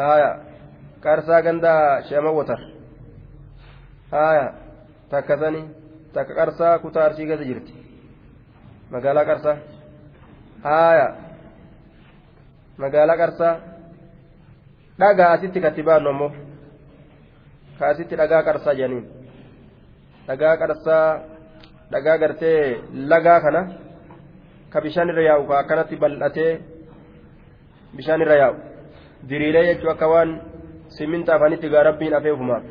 haya 0.01 0.31
qarsaa 1.05 1.41
gandaa 1.47 2.03
sheema 2.09 2.31
wotar 2.39 2.61
haya 4.15 4.47
takka 5.11 5.35
sani 5.43 5.63
takka 6.15 6.33
qarsaa 6.41 6.79
kutaa 6.83 7.05
arsii 7.09 7.27
keessa 7.29 7.47
jirti 7.51 7.73
magaalaa 8.93 9.25
qarsaa 9.31 9.57
haya 10.69 11.07
magaalaa 12.83 13.17
qarsaa 13.23 13.53
dhagaa 15.01 15.31
asitti 15.37 15.61
katti 15.65 15.83
baannu 15.89 16.09
ammoo 16.13 16.31
ka 17.79 17.85
asitti 17.93 18.15
dhagaa 18.21 18.43
qarsaa 18.49 18.75
jedhaniin 18.79 19.07
dhagaa 20.29 20.55
qarsaa 20.63 21.07
dhagaa 21.93 22.17
gartee 22.23 22.61
lagaa 23.13 23.41
kana 23.45 23.61
ka 24.73 24.79
bishaan 24.85 25.11
irra 25.13 25.23
yaa'u 25.29 25.43
ka 25.51 25.55
akkanatti 25.63 25.97
bal'atee 26.03 26.53
bishaan 27.97 28.23
irra 28.25 28.37
yaa'u 28.43 28.57
diriilee 29.29 29.65
jechuun 29.69 29.93
akka 29.95 30.07
waan 30.13 30.31
siminta 30.97 31.31
afanitti 31.37 31.69
gaa 31.75 31.83
rabbiin 31.89 32.15
afee 32.19 32.33
ufumaaf 32.37 32.65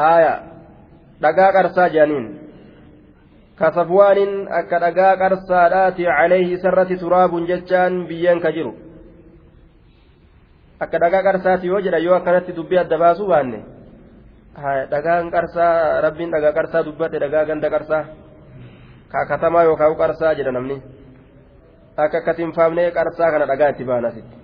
haaya 0.00 0.34
dhagaa 1.22 1.50
qarsaa 1.56 1.88
jedhaniin 1.94 2.26
kasafwaanin 3.60 4.32
akka 4.60 4.76
dhagaa 4.84 5.12
qarsaadhaati 5.22 6.02
caleeyhi 6.16 6.52
isarratti 6.58 6.96
turaabun 7.02 7.44
jechaan 7.50 7.94
biyyeen 8.08 8.40
ka 8.44 8.50
jiru 8.56 8.72
akka 10.84 10.96
dhagaa 11.02 11.22
qarsaati 11.28 11.66
yoo 11.70 11.80
jedha 11.86 11.98
yoo 12.06 12.14
akkanatti 12.18 12.52
dubbii 12.58 12.78
adda 12.82 12.96
baasuu 13.02 13.28
baanne 13.32 13.58
dhagaan 14.92 15.26
qarsaa 15.34 16.00
rabbiin 16.04 16.30
dhagaa 16.34 16.52
qarsaa 16.58 16.82
dubbate 16.88 17.16
dhagaa 17.22 17.44
ganda 17.50 17.68
qarsaa 17.74 18.02
ka 19.12 19.18
katamaa 19.30 19.62
yookaan 19.68 19.96
qarsaa 20.02 20.32
jedha 20.38 20.52
namni 20.56 20.76
akka 22.04 22.18
akkatiin 22.20 22.52
faamnee 22.58 22.90
qarsaa 22.98 23.30
kana 23.32 23.46
dhagaa 23.50 23.68
itti 23.72 23.84
baana 23.90 24.08
asitti 24.12 24.36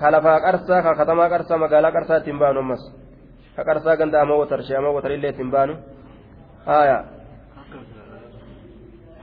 ka 0.00 0.06
lafaa 0.14 0.38
qarsaa 0.46 0.80
ka 0.86 0.92
katamaa 1.00 1.28
qarsaa 1.34 1.58
magaalaa 1.64 1.92
qarsaa 1.96 2.18
ittiin 2.20 2.38
baanu 2.42 2.60
ammas 2.64 2.82
ka 3.56 3.62
qarsaa 3.68 3.96
ganda 4.00 4.16
amoo 4.22 4.38
watarshee 4.42 4.76
amoo 4.80 4.92
watarillee 4.98 5.30
ittiin 5.34 5.50
baanu 5.54 5.74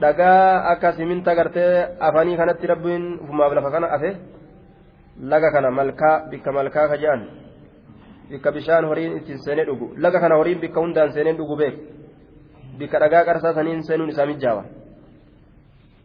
dhagaa 0.00 0.70
akka 0.72 0.88
siminta 0.96 1.32
gartee 1.38 1.72
afanii 2.08 2.36
kanatti 2.40 2.66
rabbiin 2.72 3.04
ufumaaf 3.24 3.52
lafa 3.56 3.70
kana 3.74 3.88
afe 3.96 4.10
laga 5.22 5.50
kana 5.52 5.70
malkaa 5.70 6.16
bikka 6.30 6.52
malkaa 6.52 6.88
ka 6.88 6.96
jedhan 7.02 7.22
bikka 8.30 8.52
bishaan 8.52 8.84
horiin 8.90 9.16
ittiin 9.18 9.38
seenee 9.44 9.64
dhugu 9.68 9.86
laga 9.96 10.20
kana 10.20 10.34
horiin 10.40 10.60
bikka 10.60 10.80
hundaan 10.80 11.12
seeneen 11.12 11.36
dhugu 11.36 11.56
beek 11.56 11.74
bikka 12.78 12.98
dhagaa 13.02 13.24
qarsaa 13.28 13.54
saniin 13.54 13.82
seenuun 13.82 14.10
isaa 14.10 14.26
mijjaawa 14.30 14.64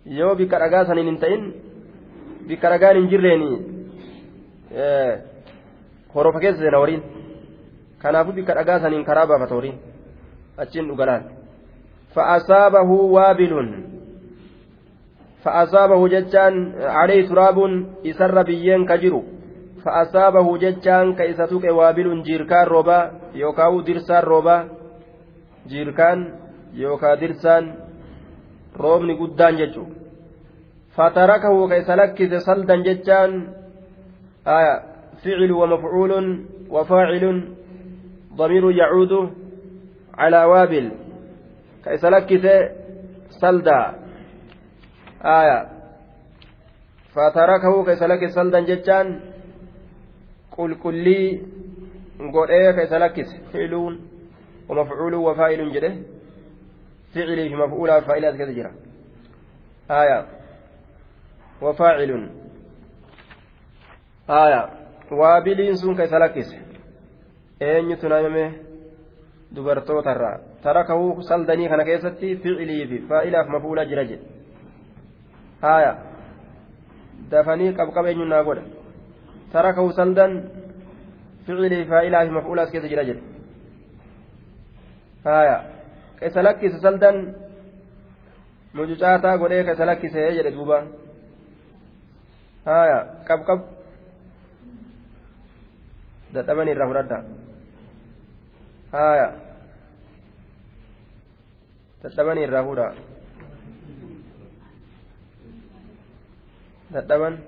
yoo 0.06 0.36
bikka 0.36 0.60
dhagaa 0.60 0.86
saniin 0.90 1.08
hin 1.12 1.20
ta'in 1.24 1.44
bikka 2.48 2.70
dhagaan 2.74 2.96
hin 2.98 3.10
jirreeni 3.12 3.52
horofa 6.16 6.40
keessa 6.40 6.62
seena 6.64 6.78
horiin 6.84 7.02
kanaafuu 8.02 8.34
bikka 8.40 8.54
dhagaa 8.60 8.80
saniin 8.80 9.06
karaa 9.06 9.28
baafata 9.28 9.56
horiin 9.56 9.78
achiin 10.58 10.88
dhugalaan 10.90 11.24
fa'asaabahu 12.16 12.96
waabilun 13.16 13.70
isarra 18.04 18.44
biyyeen 18.44 18.86
ka 18.86 18.98
jiru 18.98 19.22
fa'asaabahu 19.84 20.58
jechaan 20.64 21.16
ka 21.16 21.24
isa 21.26 21.48
tuqe 21.48 21.72
waabilun 21.72 22.24
jiirkaan 22.24 22.68
roobaa 22.68 23.12
yookaan 23.36 23.86
dirsaan 23.88 24.24
roobaa 24.24 24.62
jiirkaan 25.70 26.20
yookaan 26.74 27.20
dirsaan 27.20 27.66
roobni 28.84 29.14
guddaan 29.20 29.58
jechuudha 29.58 29.96
fatarakahu 30.96 31.68
ka 31.70 31.76
isa 31.82 31.96
lakkise 31.96 32.40
saldan 32.40 32.84
jechaan 32.88 33.32
ficlu 35.24 35.60
wamafcuulun 35.60 36.26
wafaacilun 36.76 37.40
ضمير 38.34 38.72
يعود 38.72 39.30
على 40.18 40.46
وابل 40.46 40.86
كيس 41.86 42.06
لكس 42.06 42.46
سلدا 45.24 45.42
آية 45.42 45.70
فتركه 47.16 47.86
كيس 47.86 48.04
لكس 48.04 48.34
سلدا 48.34 48.60
جتان 48.60 49.20
qulqullii 50.54 51.42
godhee 52.34 52.74
ka 52.76 52.84
isa 52.84 53.00
lakkise 53.00 53.36
fi'iluun 53.52 54.14
ومفعول 54.70 55.14
وفاعل 55.16 55.72
جده 55.72 55.94
فعلي 57.14 57.50
في 57.50 57.56
مفعول 57.56 57.90
وفاعل 57.92 58.38
كذا 58.38 58.52
جرا 58.52 58.72
آية 59.92 60.26
وفاعل 61.62 62.30
آية 64.30 64.70
وابلين 65.12 65.76
سون 65.76 65.96
كيس 65.98 66.14
لكس 66.14 66.56
أين 67.62 67.98
تنامه 67.98 68.52
dubartoota 69.56 70.12
irraa 70.16 70.38
tarakahu 70.64 71.22
saldanii 71.22 71.70
kana 71.70 71.84
keessatti 71.86 72.36
ficilii 72.44 72.88
fi 72.92 72.98
faa'ilaaf 73.10 73.48
mafuula 73.56 73.86
jira 73.86 74.04
jedhe 74.12 74.33
haaya 75.64 75.92
dafanii 77.32 77.76
qabqabeenyu 77.80 78.26
naa 78.26 78.44
godha 78.48 78.64
سلدا 80.00 80.28
فعله 81.48 81.84
فاعله 81.86 82.26
في 82.26 82.32
مفعول 82.32 82.60
كيس 82.74 82.86
جرى 82.86 83.06
جل 83.06 83.20
هايا 85.26 85.58
كيس 86.20 86.38
لكس 86.38 86.74
سلدا 86.82 87.12
مجوجاتا 88.74 89.36
قولي 89.36 89.64
كيس 89.64 89.82
لكس 89.82 90.16
يجري 90.16 90.52
دوبا 90.56 90.80
هايا 92.68 93.00
قب 93.30 93.40
قب 93.48 93.62
dadhabanii 96.34 96.74
irraa 96.74 96.90
fudhadha 96.90 97.18
haaya 98.94 99.28
dadhabanii 102.04 102.46
irraa 102.48 102.64
fuudha 102.68 102.88
dadhaban 106.94 107.40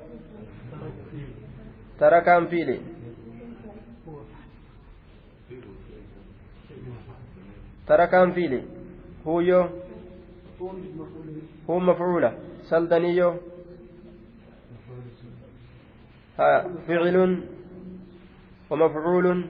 tarakaan 1.99 2.47
fiili 2.47 2.81
tarakaan 7.85 8.33
fiili 8.33 8.67
huuyyo 9.25 9.61
huun 11.67 11.83
mafcuula 11.83 12.33
saldaniyyoo 12.69 13.55
فعل 16.87 17.43
ومفعول 18.69 19.45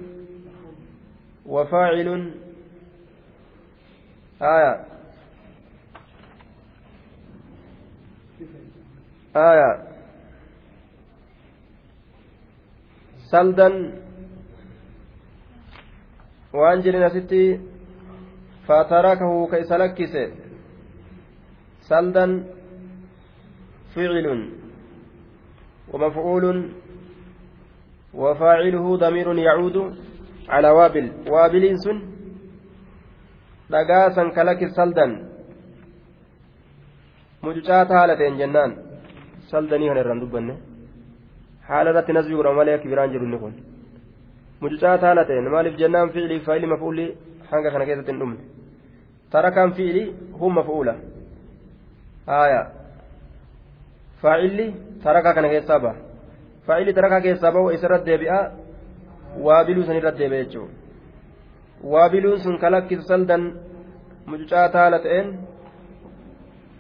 وفاعل 1.46 2.32
آية 4.42 4.86
آية 9.36 9.85
saldan 13.32 13.76
waan 16.60 16.82
jirin 16.84 17.04
asitti 17.10 17.44
fatarakahu 18.68 19.48
ka 19.52 19.58
isa 19.64 19.76
lakkise 19.84 20.24
saldan 21.90 22.32
ficilun 23.94 24.66
ومفعول 25.94 26.46
وفاعله 28.14 28.86
ضمير 28.98 29.28
يعود 29.38 29.78
على 30.50 30.70
وابل 30.78 31.06
وابل 31.34 31.64
سن 31.84 31.98
dhagaasan 33.74 34.30
kalaki 34.38 34.70
saldan 34.78 35.12
mucucaa 37.42 37.86
taalateen 37.90 38.38
jennaan 38.42 38.72
saldanii 39.50 39.90
kana 39.90 40.02
irraan 40.04 40.22
biraan 42.90 43.12
jiru 43.12 43.26
inni 43.26 43.40
kun 43.40 43.54
mucucaa 44.62 44.98
taala 44.98 45.26
ta'e 45.26 45.42
maaliif 45.42 45.78
jennaan 45.82 46.10
fiilii 46.10 46.40
faayilii 46.40 46.72
mafuulli 46.74 47.06
hanga 47.52 47.72
kana 47.72 47.86
keessatti 47.86 48.12
hin 48.12 48.20
dhumne 48.20 48.40
tarakaan 49.30 49.74
fiilii 49.74 50.08
hun 50.40 50.54
mafuula 50.54 50.96
haaya 52.28 52.62
faayilli 54.22 54.68
tarakaa 55.04 55.34
kana 55.34 55.50
keessaa 55.56 55.80
ba'a 55.80 55.96
faayilli 56.68 56.94
tarakaa 56.94 57.22
keessaa 57.22 57.52
ba'u 57.58 57.70
isarratti 57.78 58.12
deebi'a 58.12 58.40
waabiluu 59.48 59.86
san 59.90 60.02
irratti 60.02 60.24
deebi'a 60.24 60.44
jechuudha 60.44 60.74
waabiluun 61.96 62.40
sun 62.40 62.58
ka 62.58 62.72
lakkisu 62.72 63.04
saldan 63.08 63.50
mucucaa 64.26 64.70
taala 64.78 65.00
ta'een 65.00 65.34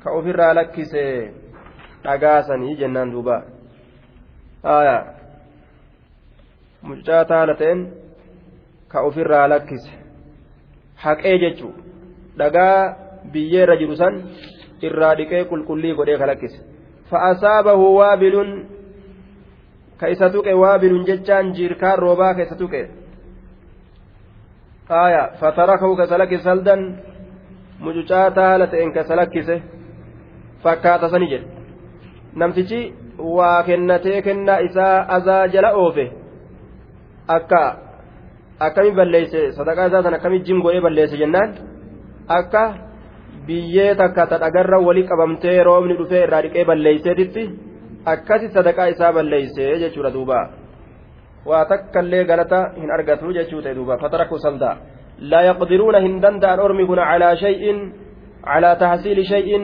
ka 0.04 0.12
ofirraa 0.12 0.54
lakkise 0.56 1.04
dhagaasanii 2.04 2.78
jennaan. 2.78 3.14
Aya 4.66 4.98
mucaa 6.82 7.24
taala 7.32 7.54
ta'en 7.62 7.80
ka 8.92 9.02
ofirraa 9.08 9.48
lakkise 9.54 9.92
haqee 11.04 11.38
jechu 11.44 11.70
dhagaa 12.40 12.78
biyyeerra 13.34 13.76
jiru 13.82 13.96
san 14.02 14.16
irraa 14.88 15.16
dhiqee 15.20 15.44
qulqullii 15.52 15.96
godhee 16.00 16.18
ka 16.22 16.28
lakkise 16.32 16.58
fa'asaabahu 17.10 17.86
waabilun 18.00 18.50
ka 20.00 20.08
isa 20.14 20.30
tuqe 20.36 20.54
waabilun 20.64 21.06
jechaan 21.10 21.54
jiirkaan 21.58 22.00
roobaa 22.06 22.34
ka 22.38 22.42
isa 22.48 22.56
tuqe 22.62 22.82
aya 25.04 25.24
fatarakahu 25.40 25.94
ka 25.98 26.04
isa 26.10 26.18
lakkise 26.22 26.44
saldan 26.50 26.82
mucucaa 27.86 28.28
taala 28.40 28.68
ta'en 28.74 28.94
ka 28.96 29.02
isa 29.06 29.16
lakkise 29.22 29.56
fakkaata 30.64 31.10
sani 31.14 31.28
jedhe 31.34 31.48
namtichi 32.36 32.80
waa 33.38 33.64
kennatee 33.68 34.22
kennaa 34.28 34.60
isaa 34.68 34.96
azaa 35.18 35.48
jala 35.54 35.70
oofe 35.84 36.06
akka 37.38 37.62
akkami 38.68 38.92
balleeyse 39.00 39.52
sadaqaa 39.60 39.88
isaa 39.92 40.04
sana 40.08 40.18
akkami 40.20 40.40
jim 40.48 40.60
godhee 40.66 40.84
balleeyse 40.88 41.18
jennaan 41.22 41.56
akka 42.40 42.64
biyyee 43.48 43.96
takka 44.02 44.28
ta 44.32 44.38
dhagarra 44.44 44.80
walii 44.88 45.08
qabamtee 45.12 45.64
roobni 45.70 45.98
dhufee 46.02 46.24
irraa 46.26 46.42
dhiqee 46.46 46.66
balleeyseetitti 46.72 47.44
akkasi 48.14 48.48
sadaqaa 48.58 48.92
isaa 48.94 49.14
balleeysee 49.18 49.72
jechuudha 49.84 50.14
duuba 50.18 50.40
waa 51.50 51.66
takkallee 51.72 52.24
galata 52.30 52.60
hin 52.82 52.92
argatu 52.98 53.34
jechuu 53.38 53.62
ta'e 53.62 53.76
duuba 53.80 53.98
fataraku 54.04 54.40
saldaa 54.46 54.76
laa 55.32 55.44
yaqdiruuna 55.50 56.00
hin 56.06 56.22
danda'an 56.24 56.60
ormi 56.68 56.86
kun 56.92 57.02
calaa 57.10 57.36
shay'in 57.44 57.78
calaa 58.46 58.76
tahsiili 58.84 59.24
shay'in 59.34 59.64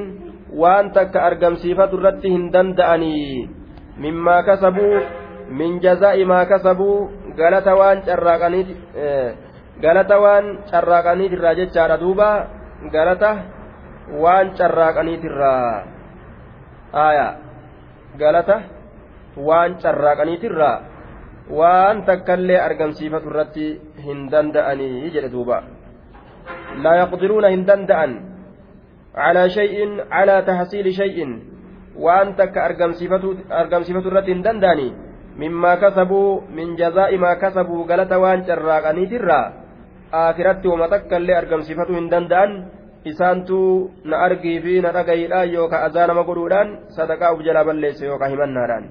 waan 0.52 0.92
takka 0.92 1.24
argamsiifatu 1.30 2.00
irratti 2.00 2.30
hin 2.36 2.52
danda'anii 2.52 3.50
mimmaa 4.04 4.44
kasabuu 4.44 5.00
min 5.60 5.80
jazaa'i 5.86 6.26
maa 6.26 6.46
kasabuu 6.46 7.10
galata 7.40 7.76
waan 7.76 8.04
carraaqaniiti 8.08 8.76
galata 9.82 10.20
waan 10.24 10.46
carraaqaniitirraa 10.72 11.56
jechaadha 11.60 11.98
duuba 12.04 12.30
galata 12.92 13.32
waan 14.24 14.54
carraaqaniitirraa 14.60 15.84
aayaa 17.06 17.34
galata 18.24 18.58
waan 19.50 19.78
carraaqaniitirraa 19.84 20.78
waan 21.60 22.04
takkallee 22.10 22.60
argamsiifatu 22.68 23.32
irratti 23.32 23.68
hin 24.08 24.28
danda'anii 24.32 25.12
jedhe 25.16 25.32
duuba 25.32 25.64
laa 26.84 26.96
yaqdiruuna 27.02 27.54
hin 27.56 27.64
danda'an 27.70 28.12
calaa 29.16 29.48
shay'in 29.50 29.92
calaa 30.10 30.42
tahsiili 30.50 30.94
shay'in 30.94 31.32
waan 31.96 32.36
takka 32.36 32.64
argamsiifatu 32.64 34.08
irratti 34.10 34.32
hin 34.34 34.44
danda'anii 34.44 34.92
mimmaa 35.38 35.78
kasabuu 35.78 36.44
min 36.58 36.76
jazaa'i 36.82 37.18
maa 37.18 37.36
kasabuu 37.36 37.84
galata 37.86 38.20
waan 38.20 38.46
carraaqaniitirraa 38.50 39.46
aakiratti 40.22 40.68
wama 40.68 40.88
takka 40.94 41.20
illee 41.24 41.38
argamsiifatu 41.42 41.96
hin 41.96 42.10
danda'an 42.14 42.52
isaantu 43.12 43.60
na 44.04 44.18
argii 44.28 44.58
fi 44.64 44.82
na 44.82 44.94
dhagayiidhaan 44.98 45.54
yookaan 45.54 45.86
azaa 45.88 46.08
nama 46.08 46.24
godhuudhaan 46.24 46.74
sadaqaa 46.98 47.34
uf 47.36 47.46
jalaa 47.48 47.66
balleesse 47.70 48.06
yookaan 48.06 48.32
himannaadhaan 48.32 48.86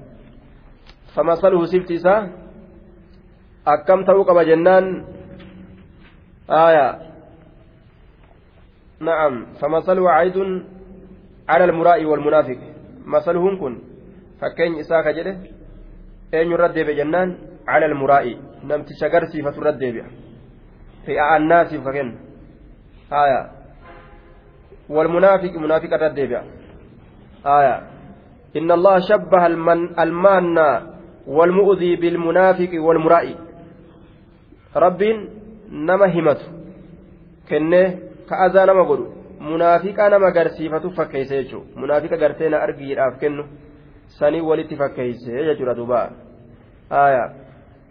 famasaluhu 1.15 1.67
sifti 1.73 1.99
isaa 2.01 2.19
akkam 3.75 4.05
ta'uu 4.05 4.25
qaba 4.25 4.43
jennaan 4.49 4.85
aayaa 6.63 7.10
cala 11.47 11.63
almuraa'i 11.69 12.05
walmunaafiq 12.05 12.59
masaluhun 13.05 13.57
kun 13.61 13.73
fakkeenyi 14.39 14.79
isaa 14.83 15.03
ka 15.03 15.13
jedhe 15.13 15.33
eenyu 16.31 16.55
irra 16.57 16.69
deebi'a 16.75 16.99
jennaan 16.99 17.29
cala 17.65 17.85
almuraa'i 17.91 18.37
namticha 18.63 19.09
garsiifatu 19.13 19.61
irra 19.61 19.73
deebi'a 19.81 20.07
fi'a 21.05 21.31
annaasiif 21.35 21.83
ka 21.83 21.91
kennu 21.97 22.15
aayaa 23.11 23.61
والمنافق 24.91 25.53
منافق 25.55 25.91
الردبع 25.93 26.41
آية 27.45 27.75
إن 28.59 28.71
الله 28.71 28.95
شبه 28.99 29.45
المان 30.03 30.57
والمؤذي 31.27 31.95
بالمنافق 31.95 32.71
والمرائي 32.85 33.35
رب 34.75 35.01
نما 35.71 36.07
همته 36.15 36.47
كنه 37.49 38.10
ka 38.31 38.39
azaa 38.47 38.65
nama 38.65 38.83
godhu 38.91 39.21
munaafiqaa 39.41 40.09
nama 40.09 40.31
garsiifatu 40.31 40.91
fakkeeyse 40.97 41.43
jechuudha. 41.43 41.79
Munaafiqa 41.81 42.17
gartee 42.17 42.49
na 42.49 42.61
argiidhaaf 42.65 43.19
kennu 43.19 43.43
sanii 44.19 44.41
walitti 44.41 44.75
fakkeeyse 44.75 45.45
jechuudha 45.47 45.75
duuba. 45.75 46.09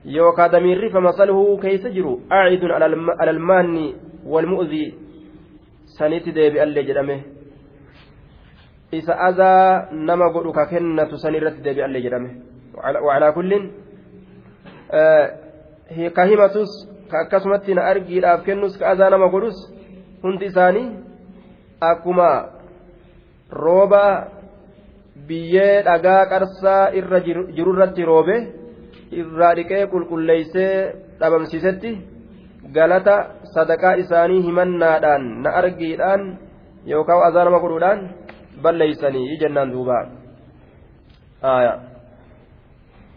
Yookaa 0.05 0.49
damiirri 0.49 0.91
famasalhuu 0.91 1.59
keeysa 1.59 1.91
jiru 1.91 2.23
aacidun 2.31 2.71
alalmaanni 3.19 3.95
walmu'zii 4.27 4.95
sanitti 5.99 6.35
deebi'allee 6.35 6.85
jedhame. 6.85 7.17
Isa 8.93 9.19
azaa 9.29 9.89
nama 9.93 10.31
godhu 10.31 10.53
ka 10.53 10.67
kennatu 10.67 11.19
san 11.19 11.35
irratti 11.35 11.65
deebi'allee 11.65 12.03
jedhame. 12.07 12.31
Wacalaa 12.77 13.33
kullin 13.33 13.71
ka 16.15 16.25
himatus 16.31 16.71
ka 17.11 17.27
akkasumatti 17.27 17.75
na 17.75 17.91
argiidhaaf 17.91 18.45
kennus 18.45 18.79
ka 18.79 18.91
azaa 18.95 19.11
nama 19.11 19.29
godhus 19.29 19.59
hundi 20.23 20.47
isaanii 20.53 20.89
akkuma 21.91 22.31
rooba 23.65 24.05
biyyee 25.29 25.83
dhagaa 25.89 26.23
qarsaa 26.33 26.93
irra 27.01 27.21
jirurratti 27.57 28.09
roobe 28.11 28.37
irraa 29.21 29.55
dhiqee 29.59 29.83
qulqulleeysee 29.93 30.75
dhabamsiisetti 31.21 31.93
galata 32.77 33.17
sadaqaa 33.55 33.99
isaanii 34.05 34.45
himannaadhaan 34.49 35.25
na 35.43 35.51
argiidhaan 35.61 36.23
yookaan 36.93 37.27
azaa 37.29 37.45
nama 37.45 37.63
godhuudhaan 37.65 38.09
balleeysanii 38.63 39.39
jennaan 39.45 39.73
duuba 39.77 39.99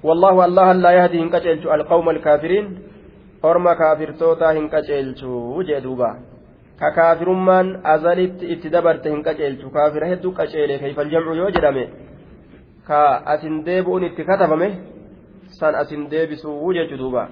والله 0.08 0.36
الله 0.46 0.68
لا 0.84 0.92
يهدي 1.00 1.18
هن 1.24 1.30
قجلچو 1.36 1.68
القوم 1.74 2.10
الكافرين 2.10 2.66
kaafirtootaa 3.80 4.52
hin 4.58 4.70
qaceelchu 4.74 5.64
jee 5.68 5.80
duuba 5.84 6.10
ka 6.84 6.90
kaafirummaan 6.96 7.68
azalitti 7.92 8.46
itti 8.54 8.70
dabarte 8.76 9.10
hin 9.12 9.22
qaceelchu 9.28 9.70
kaafira 9.76 10.08
hedduu 10.14 10.32
qaceele 10.40 10.80
kayfal 10.84 11.10
jamcu 11.14 11.36
yoo 11.42 11.50
jedhame 11.58 11.84
ka 12.88 13.02
asin 13.34 13.56
deebi'uun 13.68 14.04
itti 14.10 14.24
katabame 14.30 14.68
san 15.60 15.76
asin 15.82 16.02
deebisuu 16.14 16.74
jechu 16.78 16.98
duuba 17.02 17.24